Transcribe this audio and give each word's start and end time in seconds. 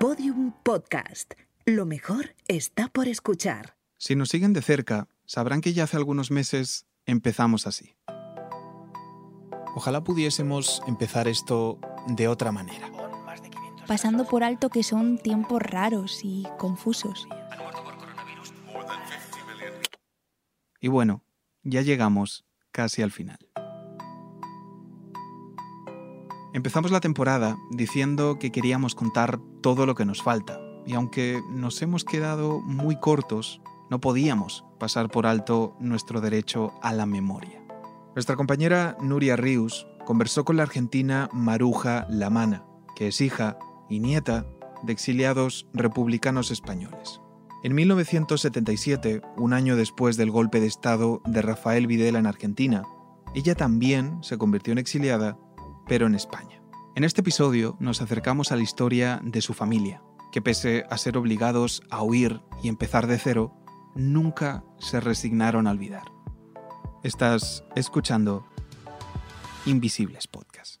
Podium 0.00 0.54
Podcast. 0.62 1.34
Lo 1.66 1.84
mejor 1.84 2.34
está 2.48 2.88
por 2.88 3.06
escuchar. 3.06 3.76
Si 3.98 4.16
nos 4.16 4.30
siguen 4.30 4.54
de 4.54 4.62
cerca, 4.62 5.08
sabrán 5.26 5.60
que 5.60 5.74
ya 5.74 5.84
hace 5.84 5.98
algunos 5.98 6.30
meses 6.30 6.86
empezamos 7.04 7.66
así. 7.66 7.96
Ojalá 9.76 10.02
pudiésemos 10.02 10.80
empezar 10.86 11.28
esto 11.28 11.78
de 12.06 12.28
otra 12.28 12.50
manera. 12.50 12.90
pasando 13.86 14.24
por 14.24 14.42
alto 14.42 14.70
que 14.70 14.82
son 14.82 15.18
tiempos 15.18 15.60
raros 15.60 16.20
y 16.24 16.46
confusos. 16.56 17.28
Y 20.80 20.88
bueno, 20.88 21.22
ya 21.62 21.82
llegamos 21.82 22.46
casi 22.72 23.02
al 23.02 23.10
final. 23.10 23.49
Empezamos 26.52 26.90
la 26.90 27.00
temporada 27.00 27.56
diciendo 27.70 28.38
que 28.40 28.50
queríamos 28.50 28.96
contar 28.96 29.38
todo 29.60 29.86
lo 29.86 29.94
que 29.94 30.04
nos 30.04 30.20
falta, 30.20 30.60
y 30.84 30.94
aunque 30.94 31.40
nos 31.52 31.80
hemos 31.80 32.04
quedado 32.04 32.60
muy 32.60 32.98
cortos, 32.98 33.60
no 33.88 34.00
podíamos 34.00 34.64
pasar 34.80 35.10
por 35.10 35.26
alto 35.26 35.76
nuestro 35.78 36.20
derecho 36.20 36.72
a 36.82 36.92
la 36.92 37.06
memoria. 37.06 37.62
Nuestra 38.16 38.34
compañera 38.34 38.96
Nuria 39.00 39.36
Rius 39.36 39.86
conversó 40.04 40.44
con 40.44 40.56
la 40.56 40.64
argentina 40.64 41.28
Maruja 41.32 42.06
Lamana, 42.10 42.64
que 42.96 43.08
es 43.08 43.20
hija 43.20 43.56
y 43.88 44.00
nieta 44.00 44.44
de 44.82 44.92
exiliados 44.92 45.68
republicanos 45.72 46.50
españoles. 46.50 47.20
En 47.62 47.76
1977, 47.76 49.22
un 49.36 49.52
año 49.52 49.76
después 49.76 50.16
del 50.16 50.32
golpe 50.32 50.58
de 50.58 50.66
Estado 50.66 51.22
de 51.26 51.42
Rafael 51.42 51.86
Videla 51.86 52.18
en 52.18 52.26
Argentina, 52.26 52.82
ella 53.34 53.54
también 53.54 54.18
se 54.22 54.38
convirtió 54.38 54.72
en 54.72 54.78
exiliada, 54.78 55.38
pero 55.86 56.06
en 56.06 56.14
España. 56.14 56.62
En 56.94 57.04
este 57.04 57.20
episodio 57.20 57.76
nos 57.80 58.02
acercamos 58.02 58.52
a 58.52 58.56
la 58.56 58.62
historia 58.62 59.20
de 59.22 59.40
su 59.40 59.54
familia, 59.54 60.02
que 60.32 60.42
pese 60.42 60.84
a 60.90 60.98
ser 60.98 61.16
obligados 61.16 61.82
a 61.90 62.02
huir 62.02 62.40
y 62.62 62.68
empezar 62.68 63.06
de 63.06 63.18
cero, 63.18 63.54
nunca 63.94 64.64
se 64.78 65.00
resignaron 65.00 65.66
a 65.66 65.70
olvidar. 65.70 66.04
Estás 67.02 67.64
escuchando 67.74 68.46
Invisibles 69.66 70.26
Podcast. 70.26 70.80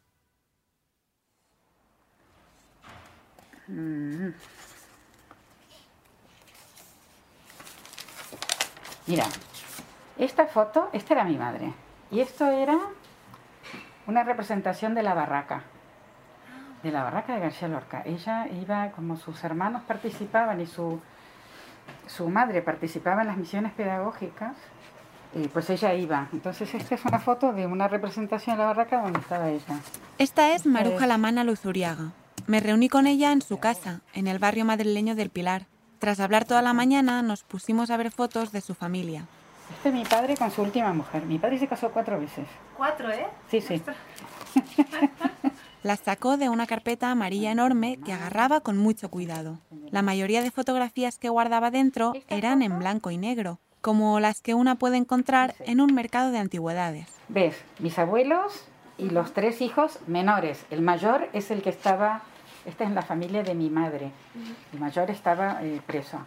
Mira, 9.06 9.26
esta 10.18 10.46
foto, 10.46 10.90
esta 10.92 11.14
era 11.14 11.24
mi 11.24 11.36
madre. 11.36 11.72
Y 12.10 12.20
esto 12.20 12.46
era 12.46 12.78
una 14.10 14.24
representación 14.24 14.94
de 14.94 15.02
la 15.02 15.14
barraca. 15.14 15.62
De 16.82 16.90
la 16.90 17.04
barraca 17.04 17.34
de 17.34 17.40
García 17.40 17.68
Lorca. 17.68 18.02
Ella 18.04 18.48
iba, 18.48 18.90
como 18.90 19.16
sus 19.16 19.42
hermanos 19.44 19.82
participaban 19.86 20.60
y 20.60 20.66
su, 20.66 21.00
su 22.06 22.28
madre 22.28 22.60
participaba 22.60 23.22
en 23.22 23.28
las 23.28 23.36
misiones 23.36 23.72
pedagógicas, 23.72 24.56
y 25.34 25.46
pues 25.46 25.70
ella 25.70 25.94
iba. 25.94 26.26
Entonces 26.32 26.74
esta 26.74 26.96
es 26.96 27.04
una 27.04 27.20
foto 27.20 27.52
de 27.52 27.66
una 27.66 27.86
representación 27.86 28.56
de 28.56 28.62
la 28.62 28.68
barraca 28.68 29.00
donde 29.00 29.20
estaba 29.20 29.48
ella. 29.48 29.78
Esta 30.18 30.54
es 30.54 30.66
Maruja 30.66 31.06
Lamana 31.06 31.44
Luzuriaga. 31.44 32.12
Me 32.48 32.58
reuní 32.58 32.88
con 32.88 33.06
ella 33.06 33.30
en 33.30 33.42
su 33.42 33.58
casa, 33.58 34.00
en 34.12 34.26
el 34.26 34.40
barrio 34.40 34.64
madrileño 34.64 35.14
del 35.14 35.30
Pilar. 35.30 35.66
Tras 36.00 36.18
hablar 36.18 36.46
toda 36.46 36.62
la 36.62 36.72
mañana, 36.72 37.22
nos 37.22 37.44
pusimos 37.44 37.90
a 37.90 37.96
ver 37.96 38.10
fotos 38.10 38.50
de 38.50 38.60
su 38.60 38.74
familia. 38.74 39.26
Este 39.70 39.88
es 39.88 39.94
mi 39.94 40.04
padre 40.04 40.36
con 40.36 40.50
su 40.50 40.62
última 40.62 40.92
mujer. 40.92 41.24
Mi 41.24 41.38
padre 41.38 41.58
se 41.58 41.68
casó 41.68 41.90
cuatro 41.90 42.20
veces. 42.20 42.46
Cuatro, 42.76 43.10
¿eh? 43.10 43.26
Sí, 43.50 43.60
sí. 43.60 43.80
Las 45.82 46.00
sacó 46.04 46.36
de 46.36 46.48
una 46.48 46.66
carpeta 46.66 47.10
amarilla 47.10 47.50
enorme 47.50 47.98
que 48.04 48.12
agarraba 48.12 48.60
con 48.60 48.76
mucho 48.76 49.10
cuidado. 49.10 49.58
La 49.90 50.02
mayoría 50.02 50.42
de 50.42 50.50
fotografías 50.50 51.18
que 51.18 51.28
guardaba 51.28 51.70
dentro 51.70 52.12
eran 52.28 52.62
en 52.62 52.78
blanco 52.78 53.10
y 53.10 53.16
negro, 53.16 53.58
como 53.80 54.20
las 54.20 54.40
que 54.40 54.54
una 54.54 54.74
puede 54.74 54.96
encontrar 54.96 55.54
en 55.60 55.80
un 55.80 55.94
mercado 55.94 56.30
de 56.30 56.38
antigüedades. 56.38 57.06
Ves, 57.28 57.56
mis 57.78 57.98
abuelos 57.98 58.64
y 58.98 59.10
los 59.10 59.32
tres 59.32 59.60
hijos 59.60 59.98
menores. 60.06 60.64
El 60.70 60.82
mayor 60.82 61.28
es 61.32 61.50
el 61.50 61.62
que 61.62 61.70
estaba, 61.70 62.22
esta 62.66 62.84
es 62.84 62.90
la 62.90 63.02
familia 63.02 63.42
de 63.42 63.54
mi 63.54 63.70
madre. 63.70 64.10
El 64.72 64.80
mayor 64.80 65.10
estaba 65.10 65.62
eh, 65.62 65.80
preso. 65.86 66.18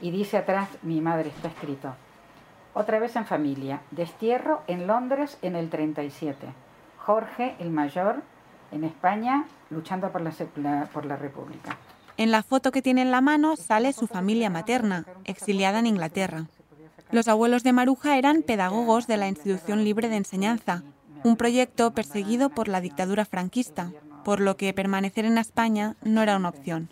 Y 0.00 0.10
dice 0.10 0.36
atrás, 0.36 0.68
mi 0.82 1.00
madre 1.00 1.30
está 1.30 1.48
escrito. 1.48 1.94
Otra 2.74 2.98
vez 2.98 3.14
en 3.14 3.24
familia. 3.24 3.80
Destierro 3.92 4.62
en 4.66 4.88
Londres 4.88 5.38
en 5.42 5.54
el 5.54 5.70
37. 5.70 6.48
Jorge, 6.98 7.54
el 7.60 7.70
mayor, 7.70 8.22
en 8.72 8.82
España, 8.82 9.44
luchando 9.70 10.10
por 10.10 10.20
la, 10.20 10.88
por 10.92 11.06
la 11.06 11.16
República. 11.16 11.78
En 12.16 12.32
la 12.32 12.42
foto 12.42 12.72
que 12.72 12.82
tiene 12.82 13.02
en 13.02 13.12
la 13.12 13.20
mano 13.20 13.56
sale 13.56 13.92
su 13.92 14.08
familia 14.08 14.50
materna, 14.50 15.06
exiliada 15.24 15.78
en 15.78 15.86
Inglaterra. 15.86 16.46
Los 17.12 17.28
abuelos 17.28 17.62
de 17.62 17.72
Maruja 17.72 18.18
eran 18.18 18.42
pedagogos 18.42 19.06
de 19.06 19.18
la 19.18 19.28
Institución 19.28 19.84
Libre 19.84 20.08
de 20.08 20.16
Enseñanza, 20.16 20.82
un 21.22 21.36
proyecto 21.36 21.92
perseguido 21.92 22.50
por 22.50 22.66
la 22.66 22.80
dictadura 22.80 23.24
franquista, 23.24 23.92
por 24.24 24.40
lo 24.40 24.56
que 24.56 24.74
permanecer 24.74 25.24
en 25.24 25.38
España 25.38 25.96
no 26.02 26.22
era 26.22 26.36
una 26.36 26.48
opción. 26.48 26.88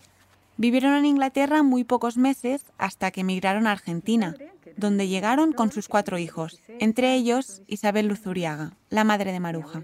Vivieron 0.57 0.95
en 0.95 1.07
Inglaterra 1.07 1.63
muy 1.63 1.83
pocos 1.83 2.17
meses 2.17 2.65
hasta 2.79 3.11
que 3.11 3.23
emigraron 3.23 3.67
a 3.67 3.73
Argentina, 3.73 4.35
donde 4.77 5.09
llegaron 5.09 5.53
con 5.53 5.73
sus 5.73 5.89
cuatro 5.89 6.19
hijos, 6.19 6.61
entre 6.81 7.15
ellos 7.15 7.63
Isabel 7.67 8.09
Luzuriaga, 8.09 8.73
la 8.91 9.05
madre 9.05 9.33
de 9.33 9.41
Maruja. 9.41 9.83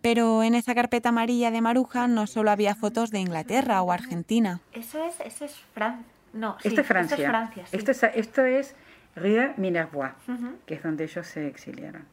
Pero 0.00 0.42
en 0.42 0.54
esa 0.54 0.74
carpeta 0.74 1.08
amarilla 1.08 1.50
de 1.50 1.60
Maruja 1.60 2.06
no 2.08 2.26
solo 2.26 2.50
había 2.50 2.74
fotos 2.74 3.10
de 3.10 3.18
Inglaterra 3.18 3.82
o 3.82 3.92
Argentina. 3.92 4.60
Eso 4.72 5.02
es, 5.04 5.20
eso 5.20 5.44
es 5.44 5.56
Francia. 5.74 6.06
No, 6.32 6.56
sí, 6.60 6.68
esto 6.68 6.80
es 6.82 6.86
Francia. 6.86 7.14
Esto 7.16 7.24
es, 7.24 7.30
Francia, 7.30 7.66
sí. 7.66 7.76
esto 7.76 7.90
es, 7.90 8.02
esto 8.02 8.44
es 8.44 8.74
Rue 9.16 9.54
Minervois, 9.56 10.12
uh 10.28 10.32
-huh. 10.32 10.54
que 10.66 10.74
es 10.74 10.82
donde 10.82 11.04
ellos 11.04 11.26
se 11.26 11.46
exiliaron. 11.48 12.04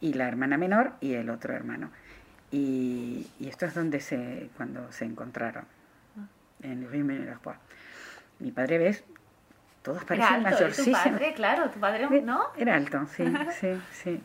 Y 0.00 0.12
la 0.12 0.28
hermana 0.28 0.56
menor 0.56 0.92
y 1.00 1.14
el 1.14 1.30
otro 1.30 1.54
hermano. 1.54 1.90
Y, 2.52 3.26
y 3.40 3.48
esto 3.48 3.66
es 3.66 3.74
donde 3.74 4.00
se, 4.00 4.50
cuando 4.56 4.92
se 4.92 5.04
encontraron, 5.04 5.64
en 6.62 6.88
Rue 6.88 7.02
Minervois. 7.02 7.58
Mi 8.38 8.52
padre, 8.52 8.78
¿ves? 8.78 9.04
Todos 9.84 10.02
parecen 10.04 10.26
Era 10.26 10.34
alto, 10.36 10.50
mayorcísimos. 10.50 11.02
Tu 11.02 11.10
padre, 11.10 11.34
claro, 11.34 11.70
tu 11.70 11.78
padre, 11.78 12.22
¿no? 12.22 12.40
Era 12.56 12.74
alto, 12.74 13.06
sí, 13.14 13.24
sí, 13.60 13.68
sí. 13.92 14.20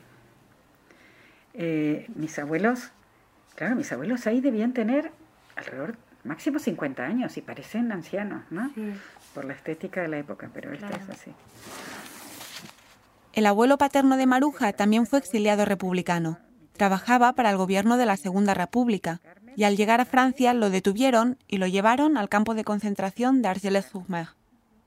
Eh, 1.54 2.08
mis 2.16 2.40
abuelos, 2.40 2.92
claro, 3.56 3.76
mis 3.76 3.92
abuelos 3.92 4.26
ahí 4.26 4.40
debían 4.40 4.72
tener 4.72 5.12
alrededor, 5.58 5.98
máximo 6.24 6.60
50 6.60 7.04
años 7.04 7.36
y 7.36 7.42
parecen 7.42 7.92
ancianos, 7.92 8.44
¿no? 8.50 8.72
Sí. 8.74 8.94
Por 9.34 9.44
la 9.44 9.54
estética 9.54 10.02
de 10.02 10.08
la 10.08 10.18
época, 10.20 10.50
pero 10.54 10.72
esto 10.72 10.88
es 10.88 11.10
así. 11.10 11.34
El 13.34 13.46
abuelo 13.46 13.78
paterno 13.78 14.16
de 14.16 14.28
Maruja 14.28 14.72
también 14.72 15.06
fue 15.06 15.20
exiliado 15.20 15.66
republicano. 15.66 16.40
Trabajaba 16.78 17.34
para 17.34 17.50
el 17.50 17.58
gobierno 17.58 17.98
de 17.98 18.06
la 18.06 18.16
Segunda 18.16 18.54
República 18.54 19.20
y 19.58 19.66
al 19.66 19.76
llegar 19.76 20.00
a 20.00 20.06
Francia 20.06 20.54
lo 20.54 20.70
detuvieron 20.70 21.38
y 21.50 21.58
lo 21.58 21.68
llevaron 21.68 22.18
al 22.18 22.30
campo 22.30 22.56
de 22.56 22.64
concentración 22.64 23.42
de 23.42 23.50
Argelès-sur-Mer. 23.50 24.39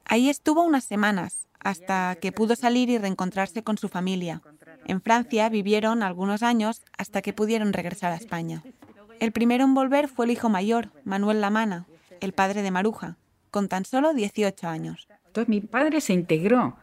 Ahí 0.04 0.28
estuvo 0.28 0.62
unas 0.62 0.84
semanas, 0.84 1.46
hasta 1.60 2.16
que 2.16 2.32
pudo 2.32 2.56
salir 2.56 2.90
y 2.90 2.98
reencontrarse 2.98 3.62
con 3.62 3.78
su 3.78 3.88
familia. 3.88 4.42
En 4.86 5.00
Francia 5.00 5.48
vivieron 5.48 6.02
algunos 6.02 6.42
años 6.42 6.82
hasta 6.98 7.22
que 7.22 7.32
pudieron 7.32 7.72
regresar 7.72 8.12
a 8.12 8.16
España. 8.16 8.62
El 9.20 9.32
primero 9.32 9.64
en 9.64 9.74
volver 9.74 10.08
fue 10.08 10.26
el 10.26 10.32
hijo 10.32 10.48
mayor, 10.48 10.90
Manuel 11.04 11.40
Lamana, 11.40 11.86
el 12.20 12.32
padre 12.32 12.62
de 12.62 12.70
Maruja, 12.70 13.16
con 13.50 13.68
tan 13.68 13.84
solo 13.84 14.14
18 14.14 14.66
años. 14.66 15.06
Entonces 15.26 15.48
mi 15.48 15.60
padre 15.60 16.00
se 16.00 16.12
integró 16.12 16.76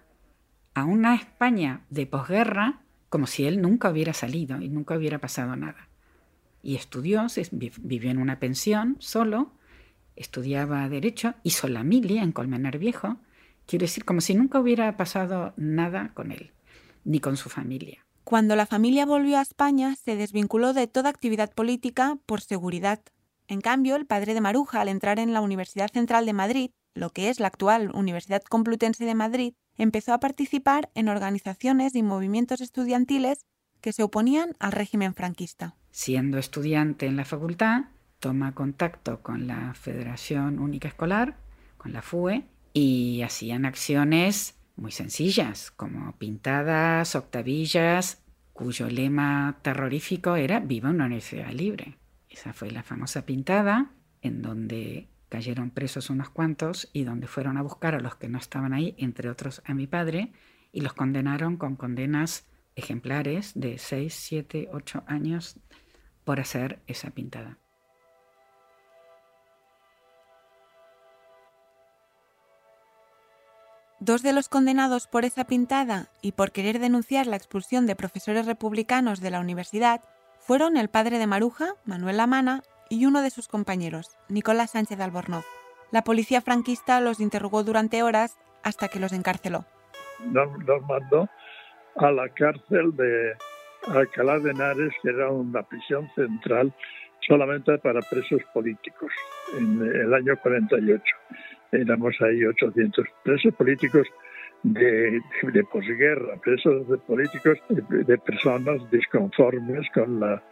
a 0.74 0.86
una 0.86 1.16
España 1.16 1.82
de 1.90 2.06
posguerra 2.06 2.80
como 3.10 3.28
si 3.28 3.46
él 3.46 3.62
nunca 3.62 3.90
hubiera 3.90 4.14
salido 4.14 4.62
y 4.62 4.70
nunca 4.70 4.96
hubiera 4.96 5.20
pasado 5.20 5.56
nada. 5.56 5.90
Y 6.62 6.76
estudió, 6.76 7.28
vivió 7.52 8.12
en 8.12 8.20
una 8.20 8.40
pensión 8.40 8.96
solo, 9.00 9.52
estudiaba 10.20 10.88
Derecho, 10.90 11.34
hizo 11.44 11.68
la 11.68 11.84
milia 11.84 12.22
en 12.22 12.32
Colmenar 12.32 12.78
Viejo, 12.78 13.18
quiero 13.66 13.84
decir, 13.84 14.06
como 14.06 14.22
si 14.22 14.36
nunca 14.36 14.60
hubiera 14.60 14.96
pasado 14.98 15.54
nada 15.58 16.12
con 16.14 16.32
él, 16.32 16.52
ni 17.06 17.20
con 17.20 17.38
su 17.38 17.50
familia. 17.50 18.06
Cuando 18.24 18.56
la 18.56 18.68
familia 18.68 19.08
volvió 19.08 19.40
a 19.40 19.42
España, 19.42 19.96
se 19.96 20.16
desvinculó 20.16 20.74
de 20.74 20.86
toda 20.86 21.10
actividad 21.10 21.52
política 21.52 22.20
por 22.28 22.42
seguridad. 22.42 23.02
En 23.48 23.62
cambio, 23.62 23.96
el 23.96 24.06
padre 24.06 24.36
de 24.36 24.42
Maruja, 24.42 24.82
al 24.82 24.90
entrar 24.90 25.18
en 25.18 25.34
la 25.34 25.42
Universidad 25.42 25.90
Central 25.92 26.28
de 26.28 26.34
Madrid, 26.34 26.72
lo 26.94 27.10
que 27.10 27.30
es 27.30 27.40
la 27.40 27.48
actual 27.48 27.90
Universidad 27.96 28.44
Complutense 28.44 29.06
de 29.06 29.16
Madrid, 29.16 29.54
empezó 29.78 30.14
a 30.14 30.20
participar 30.20 30.92
en 30.94 31.10
organizaciones 31.10 31.96
y 31.96 32.04
movimientos 32.04 32.62
estudiantiles 32.62 33.46
que 33.82 33.94
se 33.94 34.04
oponían 34.04 34.56
al 34.60 34.74
régimen 34.74 35.16
franquista. 35.16 35.76
Siendo 35.92 36.38
estudiante 36.38 37.06
en 37.08 37.16
la 37.16 37.26
facultad, 37.26 37.86
toma 38.20 38.54
contacto 38.54 39.22
con 39.22 39.48
la 39.48 39.74
Federación 39.74 40.60
Única 40.60 40.88
Escolar, 40.88 41.38
con 41.78 41.94
la 41.94 42.02
FUE, 42.02 42.44
y 42.74 43.22
hacían 43.24 43.66
acciones 43.66 44.60
muy 44.76 44.92
sencillas, 44.92 45.72
como 45.72 46.14
pintadas, 46.18 47.16
octavillas, 47.16 48.22
cuyo 48.54 48.90
lema 48.90 49.58
terrorífico 49.62 50.36
era 50.36 50.60
Viva 50.60 50.90
una 50.90 51.06
universidad 51.06 51.52
libre. 51.52 51.98
Esa 52.30 52.54
fue 52.54 52.72
la 52.72 52.84
famosa 52.84 53.26
pintada 53.26 53.92
en 54.22 54.42
donde 54.42 55.08
cayeron 55.30 55.70
presos 55.70 56.10
unos 56.10 56.30
cuantos 56.30 56.90
y 56.92 57.04
donde 57.04 57.28
fueron 57.28 57.58
a 57.58 57.62
buscar 57.62 57.96
a 57.96 58.00
los 58.00 58.16
que 58.16 58.30
no 58.30 58.38
estaban 58.38 58.74
ahí, 58.74 58.96
entre 58.98 59.30
otros 59.30 59.62
a 59.66 59.74
mi 59.74 59.88
padre, 59.88 60.32
y 60.72 60.82
los 60.82 60.94
condenaron 60.94 61.58
con 61.58 61.76
condenas 61.76 62.48
ejemplares 62.76 63.54
de 63.56 63.78
6, 63.78 64.14
7, 64.14 64.70
8 64.72 65.04
años 65.08 65.58
por 66.24 66.40
hacer 66.40 66.80
esa 66.88 67.12
pintada. 67.12 67.58
Dos 74.02 74.24
de 74.24 74.32
los 74.32 74.48
condenados 74.48 75.08
por 75.08 75.26
esa 75.26 75.44
pintada 75.44 76.08
y 76.22 76.32
por 76.32 76.52
querer 76.52 76.80
denunciar 76.80 77.28
la 77.28 77.36
expulsión 77.36 77.86
de 77.86 77.98
profesores 77.98 78.46
republicanos 78.46 79.20
de 79.20 79.30
la 79.30 79.42
universidad 79.42 80.02
fueron 80.40 80.78
el 80.78 80.88
padre 80.88 81.20
de 81.20 81.28
Maruja, 81.28 81.74
Manuel 81.84 82.16
Lamana, 82.16 82.64
y 82.90 83.06
uno 83.06 83.22
de 83.22 83.30
sus 83.30 83.50
compañeros, 83.50 84.18
Nicolás 84.30 84.72
Sánchez 84.72 85.02
Albornoz. 85.02 85.46
La 85.92 86.04
policía 86.04 86.40
franquista 86.40 87.02
los 87.02 87.20
interrogó 87.20 87.64
durante 87.64 88.02
horas 88.02 88.38
hasta 88.64 88.88
que 88.88 89.00
los 89.00 89.12
encarceló. 89.12 89.66
Nos, 90.32 90.50
mandó 90.88 91.30
a 91.98 92.12
la 92.12 92.30
cárcel 92.30 92.96
de 92.96 93.34
Alcalá 93.88 94.40
de 94.40 94.52
Henares, 94.52 94.94
que 95.04 95.10
era 95.10 95.30
una 95.30 95.62
prisión 95.64 96.10
central 96.16 96.74
solamente 97.28 97.78
para 97.80 98.00
presos 98.02 98.42
políticos, 98.54 99.12
en 99.58 99.82
el 99.82 100.14
año 100.14 100.38
48. 100.42 101.04
Éramos 101.72 102.16
ahí 102.22 102.44
800 102.44 103.06
presos 103.24 103.54
políticos 103.54 104.08
de, 104.64 105.22
de 105.54 105.64
posguerra, 105.72 106.36
presos 106.44 106.88
de 106.88 106.98
políticos, 106.98 107.58
de, 107.70 108.18
personas 108.18 108.90
disconformes 108.92 109.88
con 109.94 110.20
la, 110.20 110.44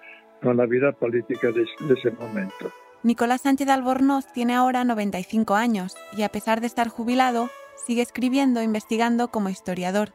con 0.42 0.58
la 0.58 0.66
vida 0.66 0.92
política 0.92 1.52
de, 1.52 1.66
de 1.88 1.94
ese 1.94 2.12
momento. 2.12 2.72
Nicolás 3.04 3.42
Sánchez 3.42 3.70
Albornoz 3.70 4.32
tiene 4.34 4.54
ahora 4.56 4.84
95 4.84 5.56
años 5.56 5.96
y 6.16 6.24
a 6.24 6.30
pesar 6.30 6.62
de 6.62 6.68
estar 6.68 6.88
jubilado, 6.88 7.50
sigue 7.86 8.02
escribiendo 8.02 8.60
e 8.60 8.64
investigando 8.64 9.30
como 9.30 9.50
historiador. 9.50 10.14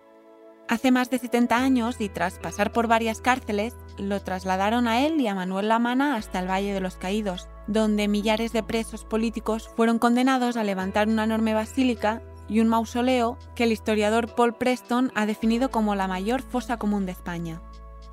Hace 0.68 0.90
más 0.90 1.10
de 1.10 1.18
70 1.18 1.56
años 1.56 2.00
y 2.00 2.08
tras 2.08 2.38
pasar 2.38 2.72
por 2.72 2.86
varias 2.86 3.20
cárceles, 3.20 3.76
lo 3.98 4.20
trasladaron 4.20 4.88
a 4.88 5.04
él 5.06 5.20
y 5.20 5.26
a 5.26 5.34
Manuel 5.34 5.68
Lamana 5.68 6.16
hasta 6.16 6.40
el 6.40 6.48
Valle 6.48 6.72
de 6.72 6.80
los 6.80 6.96
Caídos, 6.96 7.48
donde 7.66 8.08
millares 8.08 8.52
de 8.52 8.62
presos 8.62 9.04
políticos 9.04 9.70
fueron 9.76 9.98
condenados 9.98 10.56
a 10.56 10.64
levantar 10.64 11.08
una 11.08 11.24
enorme 11.24 11.54
basílica 11.54 12.22
y 12.48 12.60
un 12.60 12.68
mausoleo 12.68 13.38
que 13.54 13.64
el 13.64 13.72
historiador 13.72 14.34
Paul 14.34 14.54
Preston 14.54 15.12
ha 15.14 15.26
definido 15.26 15.70
como 15.70 15.94
la 15.94 16.08
mayor 16.08 16.42
fosa 16.42 16.76
común 16.76 17.06
de 17.06 17.12
España. 17.12 17.62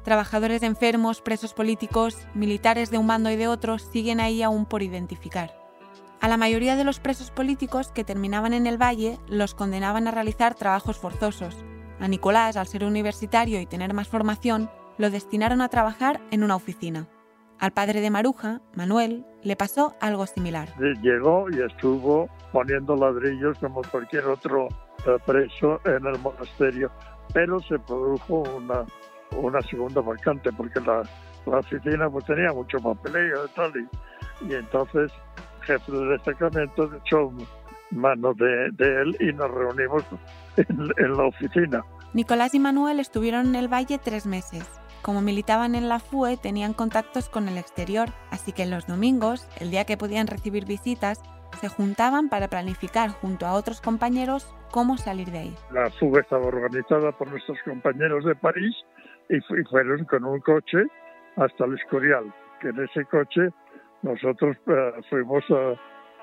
Trabajadores 0.03 0.63
enfermos, 0.63 1.21
presos 1.21 1.53
políticos, 1.53 2.17
militares 2.33 2.89
de 2.89 2.97
un 2.97 3.07
bando 3.07 3.29
y 3.29 3.35
de 3.35 3.47
otro 3.47 3.79
siguen 3.79 4.19
ahí 4.19 4.41
aún 4.41 4.65
por 4.65 4.81
identificar. 4.81 5.53
A 6.21 6.27
la 6.27 6.37
mayoría 6.37 6.75
de 6.75 6.83
los 6.83 6.99
presos 6.99 7.31
políticos 7.31 7.91
que 7.93 8.03
terminaban 8.03 8.53
en 8.53 8.67
el 8.67 8.81
valle 8.81 9.19
los 9.27 9.55
condenaban 9.55 10.07
a 10.07 10.11
realizar 10.11 10.55
trabajos 10.55 10.97
forzosos. 10.97 11.55
A 11.99 12.07
Nicolás, 12.07 12.55
al 12.55 12.67
ser 12.67 12.83
universitario 12.83 13.59
y 13.59 13.65
tener 13.65 13.93
más 13.93 14.07
formación, 14.07 14.69
lo 14.97 15.09
destinaron 15.09 15.61
a 15.61 15.69
trabajar 15.69 16.21
en 16.31 16.43
una 16.43 16.55
oficina. 16.55 17.07
Al 17.59 17.71
padre 17.71 17.99
de 17.99 18.09
Maruja, 18.09 18.61
Manuel, 18.75 19.25
le 19.43 19.55
pasó 19.55 19.95
algo 19.99 20.25
similar. 20.25 20.69
Llegó 21.01 21.47
y 21.51 21.61
estuvo 21.61 22.29
poniendo 22.53 22.95
ladrillos 22.95 23.57
como 23.59 23.81
cualquier 23.91 24.25
otro 24.27 24.69
preso 25.25 25.79
en 25.85 26.05
el 26.05 26.19
monasterio, 26.19 26.91
pero 27.33 27.59
se 27.61 27.77
produjo 27.79 28.43
una, 28.55 28.85
una 29.35 29.61
segunda 29.61 30.01
vacante 30.01 30.51
porque 30.53 30.79
la, 30.81 31.03
la 31.45 31.59
oficina 31.59 32.09
pues, 32.09 32.25
tenía 32.25 32.51
mucho 32.53 32.79
papeleo 32.79 33.45
y 33.45 33.49
tal, 33.49 33.73
y, 34.41 34.53
entonces 34.53 35.11
el 35.61 35.65
jefe 35.65 35.91
del 35.91 36.09
destacamento 36.09 36.89
echó 36.95 37.31
mano 37.91 38.33
de, 38.35 38.69
de, 38.73 39.01
él 39.01 39.17
y 39.19 39.33
nos 39.33 39.51
reunimos 39.51 40.03
en, 40.57 40.89
en 40.97 41.17
la 41.17 41.23
oficina. 41.23 41.83
Nicolás 42.13 42.53
y 42.53 42.59
Manuel 42.59 42.99
estuvieron 42.99 43.47
en 43.47 43.55
el 43.55 43.67
valle 43.67 43.99
tres 43.99 44.25
meses. 44.25 44.78
Como 45.01 45.21
militaban 45.21 45.75
en 45.75 45.87
la 45.87 45.99
FUE, 45.99 46.37
tenían 46.37 46.73
contactos 46.73 47.29
con 47.29 47.47
el 47.47 47.57
exterior, 47.57 48.09
así 48.31 48.51
que 48.51 48.65
los 48.65 48.85
domingos, 48.85 49.47
el 49.59 49.71
día 49.71 49.85
que 49.85 49.97
podían 49.97 50.27
recibir 50.27 50.65
visitas, 50.65 51.21
se 51.59 51.69
juntaban 51.69 52.29
para 52.29 52.47
planificar 52.47 53.09
junto 53.09 53.45
a 53.45 53.53
otros 53.53 53.81
compañeros 53.81 54.53
cómo 54.71 54.97
salir 54.97 55.31
de 55.31 55.39
ahí. 55.39 55.55
La 55.71 55.89
FUE 55.89 56.21
estaba 56.21 56.45
organizada 56.45 57.11
por 57.13 57.29
nuestros 57.29 57.57
compañeros 57.63 58.25
de 58.25 58.35
París 58.35 58.75
y 59.29 59.39
fueron 59.69 60.05
con 60.05 60.25
un 60.25 60.39
coche 60.41 60.83
hasta 61.37 61.65
el 61.65 61.75
Escorial, 61.75 62.33
que 62.61 62.69
en 62.69 62.79
ese 62.83 63.05
coche 63.05 63.49
nosotros 64.01 64.57
eh, 64.67 64.91
fuimos 65.09 65.43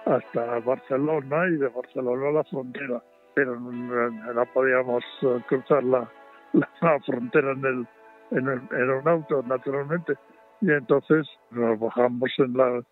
hasta 0.05 0.59
Barcelona 0.61 1.49
y 1.49 1.57
de 1.57 1.69
Barcelona 1.69 2.29
a 2.29 2.33
la 2.33 2.45
frontera, 2.45 3.03
pero 3.35 3.59
no, 3.59 4.47
podíamos 4.53 5.05
eh, 5.23 5.41
cruzar 5.49 5.83
la, 5.85 6.11
la 6.53 7.01
frontera 7.05 7.53
en 7.53 7.65
el, 7.65 7.89
en, 8.31 8.49
el, 8.49 8.91
un 8.91 9.09
auto, 9.09 9.43
naturalmente. 9.43 10.15
Y 10.61 10.71
entonces 10.71 11.27
nos 11.51 11.79
bajamos 11.79 12.31
en 12.39 12.57
la 12.57 12.83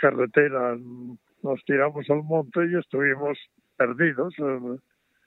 carretera, 0.00 0.76
nos 1.42 1.64
tiramos 1.64 2.08
al 2.10 2.22
monte 2.22 2.60
y 2.70 2.78
estuvimos 2.78 3.38
perdidos 3.76 4.34
eh, 4.38 4.78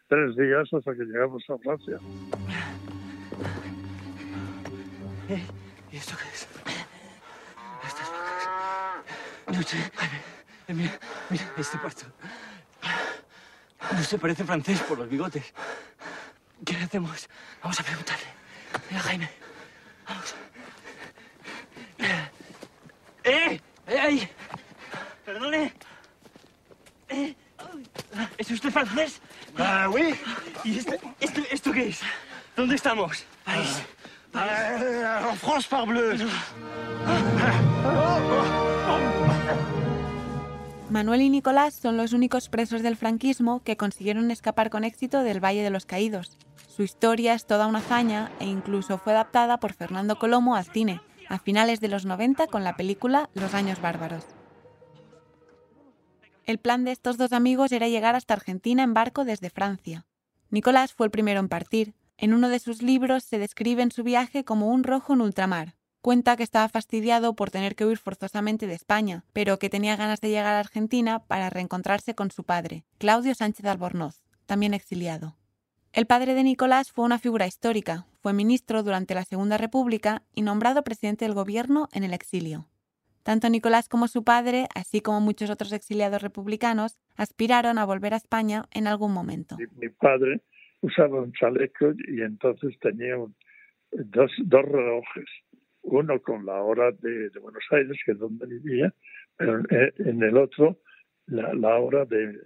tres 0.07 0.35
días 0.35 0.69
hasta 0.73 0.93
que 0.93 1.03
llegamos 1.03 1.43
a 1.49 1.57
Francia. 1.57 1.97
¿Eh? 5.29 5.43
¿Y 5.91 5.97
esto 5.97 6.15
qué 6.21 6.29
es? 6.29 6.47
Estas 7.85 8.11
vacas. 8.11 9.55
No 9.55 9.61
sé. 9.61 9.77
Eh, 10.67 10.73
mira, 10.73 10.91
mira, 11.29 11.43
este 11.57 11.77
cuarto. 11.77 12.05
No 13.91 13.99
se 13.99 14.17
parece 14.17 14.43
francés 14.43 14.81
por 14.83 14.97
los 14.97 15.09
bigotes. 15.09 15.53
¿Qué 16.65 16.75
hacemos? 16.75 17.29
Vamos 17.61 17.79
a 17.79 17.83
preguntarle. 17.83 18.44
Mira, 18.89 19.01
Jaime. 19.01 19.29
Vamos. 20.07 20.35
¡Eh! 23.23 23.61
¡Eh! 23.87 24.29
¡Perdone! 25.25 25.73
¿Eh? 27.09 27.35
¿Es 28.37 28.51
usted 28.51 28.69
francés? 28.69 29.19
Ah, 29.57 29.89
oui. 29.91 30.15
¿Y 30.63 30.77
este, 30.77 30.99
esto, 31.19 31.41
esto 31.49 31.71
qué 31.71 31.89
es? 31.89 32.01
¿Dónde 32.55 32.75
estamos? 32.75 33.25
París. 33.43 33.81
Ah, 34.33 35.27
en 35.31 35.37
France, 35.37 35.67
parbleu. 35.69 36.27
Manuel 40.89 41.21
y 41.21 41.29
Nicolás 41.29 41.73
son 41.73 41.97
los 41.97 42.13
únicos 42.13 42.49
presos 42.49 42.81
del 42.83 42.95
franquismo 42.95 43.63
que 43.63 43.77
consiguieron 43.77 44.29
escapar 44.31 44.69
con 44.69 44.83
éxito 44.83 45.23
del 45.23 45.43
Valle 45.43 45.63
de 45.63 45.69
los 45.69 45.85
Caídos. 45.85 46.37
Su 46.75 46.83
historia 46.83 47.33
es 47.33 47.45
toda 47.45 47.67
una 47.67 47.79
hazaña 47.79 48.33
e 48.41 48.47
incluso 48.47 48.97
fue 48.97 49.13
adaptada 49.13 49.61
por 49.61 49.71
Fernando 49.71 50.19
Colomo 50.19 50.57
al 50.57 50.65
cine, 50.65 50.99
a 51.29 51.39
finales 51.39 51.79
de 51.79 51.87
los 51.87 52.05
90 52.05 52.47
con 52.47 52.65
la 52.65 52.75
película 52.75 53.29
Los 53.33 53.53
Años 53.53 53.79
Bárbaros. 53.79 54.25
El 56.43 56.57
plan 56.57 56.83
de 56.83 56.91
estos 56.91 57.15
dos 57.15 57.31
amigos 57.31 57.71
era 57.71 57.87
llegar 57.87 58.17
hasta 58.17 58.33
Argentina 58.33 58.83
en 58.83 58.93
barco 58.93 59.23
desde 59.23 59.49
Francia. 59.49 60.05
Nicolás 60.49 60.91
fue 60.91 61.05
el 61.05 61.11
primero 61.11 61.39
en 61.39 61.47
partir. 61.47 61.93
En 62.17 62.33
uno 62.33 62.49
de 62.49 62.59
sus 62.59 62.81
libros 62.81 63.23
se 63.23 63.39
describe 63.39 63.89
su 63.89 64.03
viaje 64.03 64.43
como 64.43 64.67
un 64.67 64.83
rojo 64.83 65.13
en 65.13 65.21
ultramar. 65.21 65.75
Cuenta 66.01 66.35
que 66.35 66.43
estaba 66.43 66.67
fastidiado 66.67 67.37
por 67.37 67.51
tener 67.51 67.77
que 67.77 67.85
huir 67.85 67.99
forzosamente 67.99 68.67
de 68.67 68.73
España, 68.73 69.23
pero 69.31 69.59
que 69.59 69.69
tenía 69.69 69.95
ganas 69.95 70.19
de 70.19 70.27
llegar 70.27 70.55
a 70.55 70.59
Argentina 70.59 71.19
para 71.19 71.49
reencontrarse 71.49 72.15
con 72.15 72.31
su 72.31 72.43
padre, 72.43 72.83
Claudio 72.97 73.33
Sánchez 73.33 73.65
Albornoz, 73.65 74.23
también 74.45 74.73
exiliado. 74.73 75.37
El 75.95 76.07
padre 76.07 76.33
de 76.33 76.43
Nicolás 76.43 76.91
fue 76.91 77.05
una 77.05 77.19
figura 77.19 77.47
histórica, 77.47 78.05
fue 78.21 78.33
ministro 78.33 78.83
durante 78.83 79.15
la 79.15 79.23
Segunda 79.23 79.57
República 79.57 80.23
y 80.33 80.41
nombrado 80.41 80.83
presidente 80.83 81.23
del 81.23 81.33
gobierno 81.33 81.87
en 81.93 82.03
el 82.03 82.13
exilio. 82.13 82.65
Tanto 83.23 83.47
Nicolás 83.47 83.87
como 83.87 84.09
su 84.09 84.25
padre, 84.25 84.67
así 84.75 84.99
como 84.99 85.21
muchos 85.21 85.49
otros 85.49 85.71
exiliados 85.71 86.21
republicanos, 86.21 86.99
aspiraron 87.15 87.77
a 87.77 87.85
volver 87.85 88.13
a 88.13 88.17
España 88.17 88.65
en 88.71 88.87
algún 88.87 89.13
momento. 89.13 89.55
Mi 89.77 89.87
padre 89.87 90.41
usaba 90.81 91.21
un 91.21 91.31
chaleco 91.31 91.93
y 92.09 92.23
entonces 92.23 92.77
tenía 92.81 93.15
dos, 93.91 94.31
relojes, 94.49 95.29
uno 95.83 96.21
con 96.21 96.45
la 96.45 96.61
hora 96.61 96.91
de, 96.91 97.29
Buenos 97.41 97.63
Aires, 97.71 97.97
que 98.05 98.11
es 98.11 98.19
donde 98.19 98.47
vivía, 98.47 98.93
pero 99.37 99.61
en 99.69 100.23
el 100.23 100.35
otro 100.35 100.77
la, 101.27 101.77
hora 101.77 102.03
de 102.03 102.37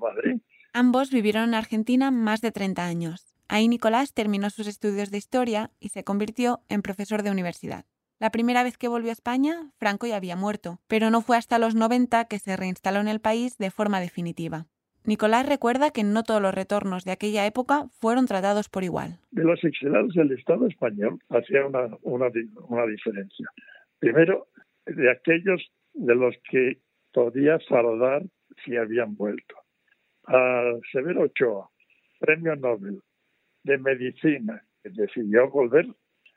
Madrid. 0.00 0.40
Ambos 0.76 1.12
vivieron 1.12 1.44
en 1.44 1.54
Argentina 1.54 2.10
más 2.10 2.40
de 2.40 2.50
30 2.50 2.84
años. 2.84 3.32
Ahí 3.46 3.68
Nicolás 3.68 4.12
terminó 4.12 4.50
sus 4.50 4.66
estudios 4.66 5.12
de 5.12 5.18
historia 5.18 5.70
y 5.78 5.90
se 5.90 6.02
convirtió 6.02 6.62
en 6.68 6.82
profesor 6.82 7.22
de 7.22 7.30
universidad. 7.30 7.84
La 8.18 8.30
primera 8.30 8.64
vez 8.64 8.76
que 8.76 8.88
volvió 8.88 9.10
a 9.10 9.12
España, 9.12 9.70
Franco 9.78 10.08
ya 10.08 10.16
había 10.16 10.34
muerto, 10.34 10.80
pero 10.88 11.10
no 11.10 11.20
fue 11.20 11.36
hasta 11.36 11.60
los 11.60 11.76
90 11.76 12.24
que 12.24 12.40
se 12.40 12.56
reinstaló 12.56 12.98
en 12.98 13.06
el 13.06 13.20
país 13.20 13.56
de 13.56 13.70
forma 13.70 14.00
definitiva. 14.00 14.66
Nicolás 15.04 15.48
recuerda 15.48 15.92
que 15.92 16.02
no 16.02 16.24
todos 16.24 16.42
los 16.42 16.52
retornos 16.52 17.04
de 17.04 17.12
aquella 17.12 17.46
época 17.46 17.84
fueron 18.00 18.26
tratados 18.26 18.68
por 18.68 18.82
igual. 18.82 19.20
De 19.30 19.44
los 19.44 19.62
exiliados 19.62 20.12
del 20.14 20.32
Estado 20.32 20.66
español 20.66 21.20
hacía 21.28 21.60
una 22.02 22.86
diferencia. 22.86 23.46
Primero, 24.00 24.48
de 24.86 25.08
aquellos 25.08 25.70
de 25.92 26.16
los 26.16 26.34
que 26.50 26.78
podía 27.12 27.60
saludar 27.68 28.24
si 28.64 28.76
habían 28.76 29.14
vuelto. 29.14 29.54
A 30.26 30.72
Severo 30.90 31.22
Ochoa, 31.22 31.68
premio 32.18 32.56
Nobel 32.56 33.00
de 33.62 33.78
Medicina, 33.78 34.62
que 34.82 34.90
decidió 34.90 35.50
volver, 35.50 35.86